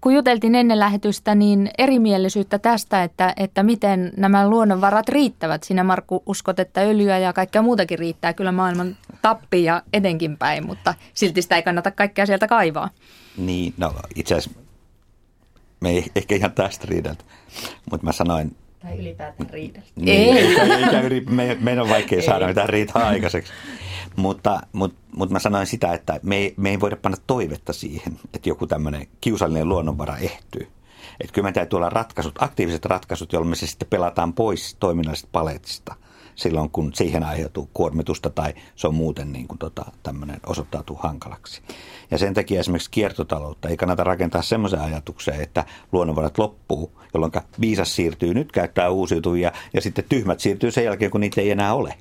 kun 0.00 0.14
juteltiin 0.14 0.54
ennen 0.54 0.78
lähetystä, 0.78 1.34
niin 1.34 1.70
erimielisyyttä 1.78 2.58
tästä, 2.58 3.02
että, 3.02 3.32
että 3.36 3.62
miten 3.62 4.12
nämä 4.16 4.48
luonnonvarat 4.48 5.08
riittävät. 5.08 5.62
Sinä 5.62 5.84
Markku 5.84 6.22
uskot, 6.26 6.58
että 6.58 6.80
öljyä 6.80 7.18
ja 7.18 7.32
kaikkea 7.32 7.62
muutakin 7.62 7.98
riittää 7.98 8.32
kyllä 8.32 8.52
maailman 8.52 8.96
tappi 9.22 9.64
ja 9.64 9.82
etenkin 9.92 10.36
päin, 10.36 10.66
mutta 10.66 10.94
silti 11.14 11.42
sitä 11.42 11.56
ei 11.56 11.62
kannata 11.62 11.90
kaikkea 11.90 12.26
sieltä 12.26 12.48
kaivaa. 12.48 12.90
Niin, 13.36 13.74
no 13.76 13.94
itse 14.14 14.34
asiassa 14.34 14.60
me 15.80 15.90
ei 15.90 16.04
ehkä 16.16 16.34
ihan 16.34 16.52
tästä 16.52 16.86
riideltä, 16.88 17.24
mutta 17.90 18.06
mä 18.06 18.12
sanoin... 18.12 18.56
Tai 18.84 18.98
ylipäätään 18.98 19.50
riideltä. 19.50 19.86
Niin, 19.96 20.36
ei. 20.36 20.46
Eikä, 20.46 20.64
me, 21.30 21.56
meidän 21.60 21.82
on 21.82 21.88
vaikea 21.88 22.22
saada 22.22 22.46
mitään 22.46 22.68
riitaa 22.68 23.08
aikaiseksi. 23.08 23.52
Mutta, 24.16 24.60
mutta, 24.72 24.98
mutta 25.16 25.32
mä 25.32 25.38
sanoin 25.38 25.66
sitä, 25.66 25.92
että 25.92 26.20
me 26.22 26.36
ei, 26.36 26.54
me 26.56 26.70
ei 26.70 26.80
voida 26.80 26.96
panna 26.96 27.18
toivetta 27.26 27.72
siihen, 27.72 28.18
että 28.34 28.48
joku 28.48 28.66
tämmöinen 28.66 29.06
kiusallinen 29.20 29.68
luonnonvara 29.68 30.16
ehtyy. 30.16 30.68
Että 31.20 31.32
kyllä 31.32 31.48
me 31.48 31.52
täytyy 31.52 31.76
olla 31.76 31.90
ratkaisut, 31.90 32.42
aktiiviset 32.42 32.84
ratkaisut, 32.84 33.32
jolloin 33.32 33.50
me 33.50 33.56
se 33.56 33.66
sitten 33.66 33.88
pelataan 33.88 34.32
pois 34.32 34.76
toiminnallisesta 34.80 35.28
paletista 35.32 35.94
silloin, 36.36 36.70
kun 36.70 36.94
siihen 36.94 37.22
aiheutuu 37.22 37.70
kuormitusta 37.74 38.30
tai 38.30 38.54
se 38.76 38.88
on 38.88 38.94
muuten 38.94 39.32
niin 39.32 39.48
kuin 39.48 39.58
tota, 39.58 39.84
tämmöinen 40.02 40.40
osoittautuu 40.46 40.96
hankalaksi. 41.02 41.62
Ja 42.10 42.18
sen 42.18 42.34
takia 42.34 42.60
esimerkiksi 42.60 42.90
kiertotaloutta 42.90 43.68
ei 43.68 43.76
kannata 43.76 44.04
rakentaa 44.04 44.42
semmoisen 44.42 44.80
ajatukseen, 44.80 45.40
että 45.40 45.64
luonnonvarat 45.92 46.38
loppuu, 46.38 47.00
jolloin 47.14 47.32
viisas 47.60 47.96
siirtyy 47.96 48.34
nyt 48.34 48.52
käyttää 48.52 48.90
uusiutuvia 48.90 49.52
ja 49.74 49.80
sitten 49.80 50.04
tyhmät 50.08 50.40
siirtyy 50.40 50.70
sen 50.70 50.84
jälkeen, 50.84 51.10
kun 51.10 51.20
niitä 51.20 51.40
ei 51.40 51.50
enää 51.50 51.74
ole. 51.74 51.94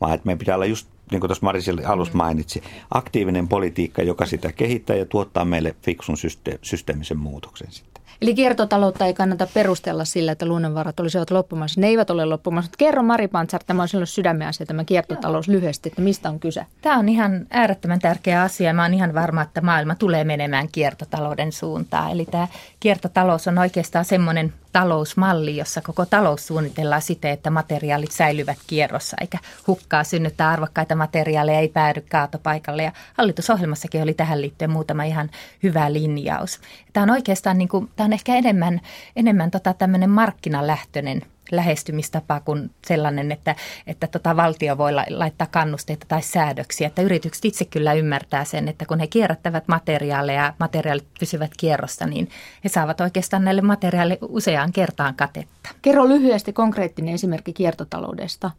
Vaan 0.00 0.14
että 0.14 0.26
meidän 0.26 0.38
pitää 0.38 0.54
olla 0.54 0.66
just 0.66 0.88
niin 1.10 1.20
kuin 1.20 1.28
tuossa 1.28 1.44
Marisille 1.46 1.84
alussa 1.84 2.14
mm. 2.14 2.18
mainitsi, 2.18 2.62
aktiivinen 2.90 3.48
politiikka, 3.48 4.02
joka 4.02 4.26
sitä 4.26 4.52
kehittää 4.52 4.96
ja 4.96 5.06
tuottaa 5.06 5.44
meille 5.44 5.76
fiksun 5.82 6.16
syste- 6.16 6.58
systeemisen 6.62 7.18
muutoksen 7.18 7.72
sitten. 7.72 7.95
Eli 8.22 8.34
kiertotaloutta 8.34 9.06
ei 9.06 9.14
kannata 9.14 9.46
perustella 9.54 10.04
sillä, 10.04 10.32
että 10.32 10.46
luonnonvarat 10.46 11.00
olisivat 11.00 11.30
loppumassa. 11.30 11.80
Ne 11.80 11.86
eivät 11.86 12.10
ole 12.10 12.24
loppumassa. 12.24 12.70
Kerro 12.78 13.02
Mari 13.02 13.28
Pantsar, 13.28 13.64
tämä 13.66 13.82
on 13.82 13.88
silloin 13.88 14.06
sydämen 14.06 14.48
asia, 14.48 14.66
tämä 14.66 14.84
kiertotalous 14.84 15.48
Joo. 15.48 15.54
lyhyesti, 15.54 15.88
että 15.88 16.02
mistä 16.02 16.28
on 16.28 16.40
kyse? 16.40 16.66
Tämä 16.82 16.98
on 16.98 17.08
ihan 17.08 17.46
äärettömän 17.50 17.98
tärkeä 17.98 18.42
asia. 18.42 18.74
Mä 18.74 18.82
olen 18.82 18.94
ihan 18.94 19.14
varma, 19.14 19.42
että 19.42 19.60
maailma 19.60 19.94
tulee 19.94 20.24
menemään 20.24 20.68
kiertotalouden 20.72 21.52
suuntaan. 21.52 22.10
Eli 22.10 22.26
tämä 22.30 22.48
kiertotalous 22.80 23.48
on 23.48 23.58
oikeastaan 23.58 24.04
semmoinen 24.04 24.52
talousmalli, 24.76 25.56
jossa 25.56 25.80
koko 25.80 26.06
talous 26.06 26.46
suunnitellaan 26.46 27.02
siten, 27.02 27.30
että 27.30 27.50
materiaalit 27.50 28.10
säilyvät 28.10 28.58
kierrossa, 28.66 29.16
eikä 29.20 29.38
hukkaa 29.66 30.04
synnyttää 30.04 30.50
arvokkaita 30.50 30.94
materiaaleja, 30.94 31.60
ei 31.60 31.68
päädy 31.68 32.04
kaatopaikalle. 32.10 32.82
Ja 32.82 32.92
hallitusohjelmassakin 33.14 34.02
oli 34.02 34.14
tähän 34.14 34.40
liittyen 34.40 34.70
muutama 34.70 35.04
ihan 35.04 35.30
hyvä 35.62 35.92
linjaus. 35.92 36.60
Tämä 36.92 37.02
on 37.02 37.10
oikeastaan, 37.10 37.58
niin 37.58 37.68
kuin, 37.68 37.90
tämä 37.96 38.04
on 38.04 38.12
ehkä 38.12 38.34
enemmän, 38.34 38.80
enemmän 39.16 39.50
tota 39.50 39.74
tämmöinen 39.74 40.10
markkinalähtöinen 40.10 41.22
lähestymistapa 41.52 42.40
kuin 42.40 42.70
sellainen, 42.86 43.32
että, 43.32 43.56
että 43.86 44.06
tota 44.06 44.36
valtio 44.36 44.78
voi 44.78 44.92
laittaa 45.10 45.46
kannusteita 45.50 46.06
tai 46.08 46.22
säädöksiä. 46.22 46.86
Että 46.86 47.02
yritykset 47.02 47.44
itse 47.44 47.64
kyllä 47.64 47.92
ymmärtää 47.92 48.44
sen, 48.44 48.68
että 48.68 48.86
kun 48.86 49.00
he 49.00 49.06
kierrättävät 49.06 49.68
materiaaleja 49.68 50.42
ja 50.42 50.54
materiaalit 50.58 51.06
pysyvät 51.20 51.50
kierrossa, 51.56 52.06
niin 52.06 52.28
he 52.64 52.68
saavat 52.68 53.00
oikeastaan 53.00 53.44
näille 53.44 53.62
materiaaleille 53.62 54.18
useaan 54.28 54.72
kertaan 54.72 55.14
katetta. 55.14 55.70
Kerro 55.82 56.08
lyhyesti 56.08 56.52
konkreettinen 56.52 57.14
esimerkki 57.14 57.52
kiertotaloudesta. 57.52 58.50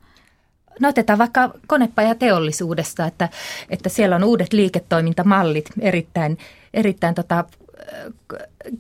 No 0.80 0.90
otetaan 0.90 1.20
vaikka 1.20 1.54
konepajateollisuudesta, 1.68 3.06
että, 3.06 3.30
että 3.70 3.90
siellä 3.90 4.16
on 4.16 4.24
uudet 4.24 4.54
liiketoimintamallit 4.54 5.70
erittäin, 5.80 6.38
erittäin 6.74 7.16
tota, 7.16 7.46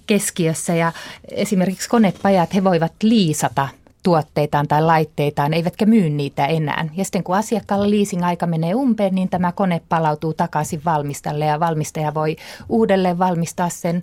keskiössä 0.07 0.75
ja 0.75 0.91
esimerkiksi 1.31 1.89
konepajat 1.89 2.53
he 2.53 2.63
voivat 2.63 2.93
liisata 3.03 3.67
tuotteitaan 4.03 4.67
tai 4.67 4.81
laitteitaan, 4.81 5.53
eivätkä 5.53 5.85
myy 5.85 6.09
niitä 6.09 6.45
enää. 6.45 6.89
Ja 6.95 7.03
sitten 7.05 7.23
kun 7.23 7.35
asiakkaalla 7.35 7.89
leasing-aika 7.89 8.47
menee 8.47 8.75
umpeen, 8.75 9.15
niin 9.15 9.29
tämä 9.29 9.51
kone 9.51 9.81
palautuu 9.89 10.33
takaisin 10.33 10.81
valmistajalle 10.85 11.45
ja 11.45 11.59
valmistaja 11.59 12.13
voi 12.13 12.35
uudelleen 12.69 13.19
valmistaa 13.19 13.69
sen, 13.69 14.01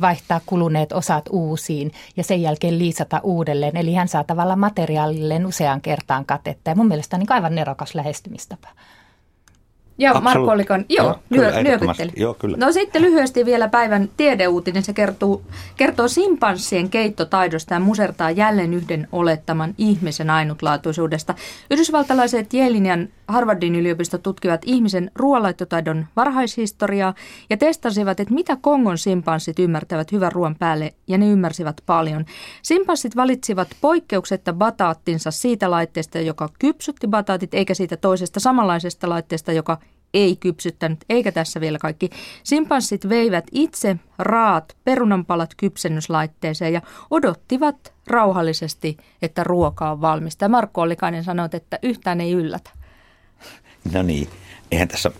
vaihtaa 0.00 0.40
kuluneet 0.46 0.92
osat 0.92 1.24
uusiin 1.30 1.92
ja 2.16 2.24
sen 2.24 2.42
jälkeen 2.42 2.78
liisata 2.78 3.20
uudelleen. 3.22 3.76
Eli 3.76 3.94
hän 3.94 4.08
saa 4.08 4.24
tavallaan 4.24 4.58
materiaalilleen 4.58 5.46
useaan 5.46 5.80
kertaan 5.80 6.26
katetta 6.26 6.70
ja 6.70 6.76
mun 6.76 6.88
mielestä 6.88 7.16
on 7.16 7.20
niin 7.20 7.32
aivan 7.32 7.54
nerokas 7.54 7.94
lähestymistapa. 7.94 8.68
Ja 9.98 10.20
Marko 10.20 10.50
Olikon, 10.50 10.84
joo, 10.88 11.06
joo 11.06 11.18
lyö, 11.30 11.62
lyökytteli. 11.62 12.12
Joo, 12.16 12.34
kyllä. 12.34 12.56
No 12.56 12.72
sitten 12.72 13.02
lyhyesti 13.02 13.44
vielä 13.44 13.68
päivän 13.68 14.08
tiedeuutinen. 14.16 14.82
Se 14.82 14.92
kertoo, 14.92 15.42
kertoo 15.76 16.08
simpanssien 16.08 16.90
keittotaidosta 16.90 17.74
ja 17.74 17.80
musertaa 17.80 18.30
jälleen 18.30 18.74
yhden 18.74 19.08
olettaman 19.12 19.74
ihmisen 19.78 20.30
ainutlaatuisuudesta. 20.30 21.34
Yhdysvaltalaiset 21.70 22.52
ja 22.52 23.08
Harvardin 23.28 23.74
yliopisto 23.74 24.18
tutkivat 24.18 24.60
ihmisen 24.64 25.10
ruoanlaittotaidon 25.14 26.06
varhaishistoriaa 26.16 27.14
ja 27.50 27.56
testasivat, 27.56 28.20
että 28.20 28.34
mitä 28.34 28.56
Kongon 28.60 28.98
simpanssit 28.98 29.58
ymmärtävät 29.58 30.12
hyvän 30.12 30.32
ruoan 30.32 30.56
päälle 30.58 30.94
ja 31.08 31.18
ne 31.18 31.28
ymmärsivät 31.28 31.80
paljon. 31.86 32.24
Simpanssit 32.62 33.16
valitsivat 33.16 33.68
poikkeuksetta 33.80 34.52
bataattinsa 34.52 35.30
siitä 35.30 35.70
laitteesta, 35.70 36.18
joka 36.18 36.48
kypsytti 36.58 37.06
bataatit, 37.06 37.54
eikä 37.54 37.74
siitä 37.74 37.96
toisesta 37.96 38.40
samanlaisesta 38.40 39.08
laitteesta, 39.08 39.52
joka 39.52 39.78
ei 40.14 40.36
kypsyttänyt, 40.36 41.04
eikä 41.08 41.32
tässä 41.32 41.60
vielä 41.60 41.78
kaikki. 41.78 42.10
Simpanssit 42.42 43.08
veivät 43.08 43.44
itse 43.52 43.96
raat 44.18 44.76
perunanpalat 44.84 45.50
kypsennyslaitteeseen 45.56 46.72
ja 46.72 46.82
odottivat 47.10 47.94
rauhallisesti, 48.06 48.96
että 49.22 49.44
ruoka 49.44 49.90
on 49.90 50.00
valmista. 50.00 50.48
Markku 50.48 50.80
Ollikainen 50.80 51.24
sanoi, 51.24 51.48
että 51.52 51.78
yhtään 51.82 52.20
ei 52.20 52.32
yllätä. 52.32 52.70
No 53.92 54.02
niin, 54.02 54.28
eihän 54.70 54.88
tässä, 54.88 55.10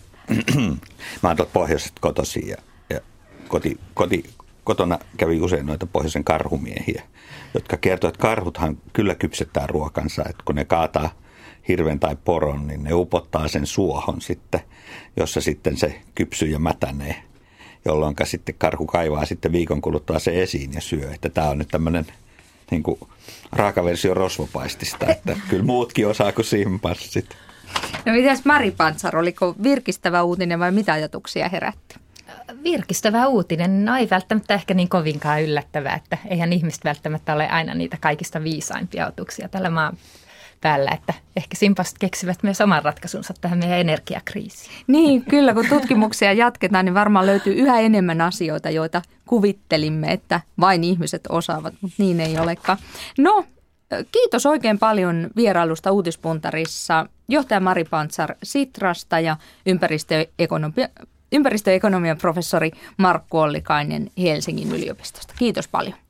mä 1.23 1.29
oon 1.29 1.37
tuolta 1.37 1.75
kotosi 2.01 2.49
ja, 2.49 2.57
ja 2.91 3.01
koti, 3.49 3.81
koti, 3.95 4.25
kotona 4.65 4.99
kävi 5.17 5.41
usein 5.41 5.67
noita 5.67 5.87
pohjoisen 5.87 6.25
karhumiehiä, 6.25 7.03
jotka 7.55 7.77
kertovat, 7.77 8.15
että 8.15 8.23
karhuthan 8.23 8.79
kyllä 8.93 9.15
kypsettää 9.15 9.67
ruokansa, 9.67 10.23
että 10.23 10.43
kun 10.45 10.55
ne 10.55 10.65
kaataa– 10.65 11.11
hirven 11.69 12.01
tai 12.01 12.17
poron, 12.25 12.67
niin 12.67 12.85
ne 12.85 12.95
upottaa 12.95 13.49
sen 13.49 13.67
suohon 13.67 14.21
sitten, 14.21 14.61
jossa 15.17 15.41
sitten 15.41 15.77
se 15.77 16.01
kypsyy 16.15 16.49
ja 16.49 16.59
mätänee, 16.59 17.23
jolloin 17.85 18.17
sitten 18.25 18.55
karhu 18.59 18.87
kaivaa 18.87 19.27
sitten 19.27 19.53
viikon 19.53 19.81
kuluttua 19.81 20.19
se 20.19 20.43
esiin 20.43 20.73
ja 20.73 20.81
syö. 20.81 21.11
Että 21.15 21.29
tämä 21.29 21.49
on 21.49 21.59
nyt 21.59 21.69
tämmöinen 21.69 22.07
niin 22.71 22.83
kuin 22.83 23.01
raakaversio 23.53 24.15
rosvopaistista, 24.15 25.07
että 25.07 25.37
kyllä 25.49 25.65
muutkin 25.65 26.07
osaa 26.07 26.33
kuin 26.33 26.45
simpassit. 26.45 27.37
No 28.07 28.13
mitäs 28.13 28.45
Mari 28.45 28.71
Pantsar, 28.71 29.17
oliko 29.17 29.55
virkistävä 29.63 30.23
uutinen 30.23 30.59
vai 30.59 30.73
mitä 30.73 30.93
ajatuksia 30.93 31.49
herätti? 31.49 32.05
virkistävä 32.65 33.27
uutinen. 33.27 33.85
No 33.85 33.97
ei 33.97 34.11
välttämättä 34.11 34.55
ehkä 34.55 34.75
niin 34.75 34.89
kovinkaan 34.89 35.43
yllättävää, 35.43 35.95
että 35.95 36.19
eihän 36.29 36.53
ihmiset 36.53 36.85
välttämättä 36.85 37.35
ole 37.35 37.49
aina 37.49 37.75
niitä 37.75 37.97
kaikista 38.01 38.43
viisaimpia 38.43 39.07
otuksia 39.07 39.49
tällä 39.49 39.71
maan 39.71 39.97
päällä, 40.61 40.91
että 40.91 41.15
ehkä 41.37 41.57
simpast 41.57 41.97
keksivät 41.99 42.43
myös 42.43 42.61
oman 42.61 42.83
ratkaisunsa 42.83 43.35
tähän 43.41 43.59
meidän 43.59 43.79
energiakriisiin. 43.79 44.75
Niin, 44.87 45.25
kyllä 45.25 45.55
kun 45.55 45.69
tutkimuksia 45.69 46.33
jatketaan, 46.33 46.85
niin 46.85 46.95
varmaan 46.95 47.27
löytyy 47.27 47.55
yhä 47.55 47.81
enemmän 47.81 48.21
asioita, 48.21 48.71
joita 48.71 49.03
kuvittelimme, 49.27 50.13
että 50.13 50.41
vain 50.61 50.85
ihmiset 50.85 51.23
osaavat, 51.29 51.75
mutta 51.81 51.95
niin 51.99 52.21
ei 52.21 52.39
olekaan. 52.39 52.79
No, 53.19 53.45
kiitos 54.13 54.47
oikein 54.47 54.79
paljon 54.79 55.31
vierailusta 55.37 55.93
Uutispuntarissa 55.93 57.07
johtaja 57.29 57.61
Mari 57.61 57.85
Pantsar 57.85 58.35
Sitrasta 58.43 59.21
ja 59.21 59.37
ympäristöekonomia, 59.67 60.89
ympäristöekonomian 61.33 62.19
professori 62.19 62.71
Markku 62.97 63.39
Ollikainen 63.39 64.11
Helsingin 64.19 64.73
yliopistosta. 64.73 65.35
Kiitos 65.39 65.69
paljon. 65.69 65.95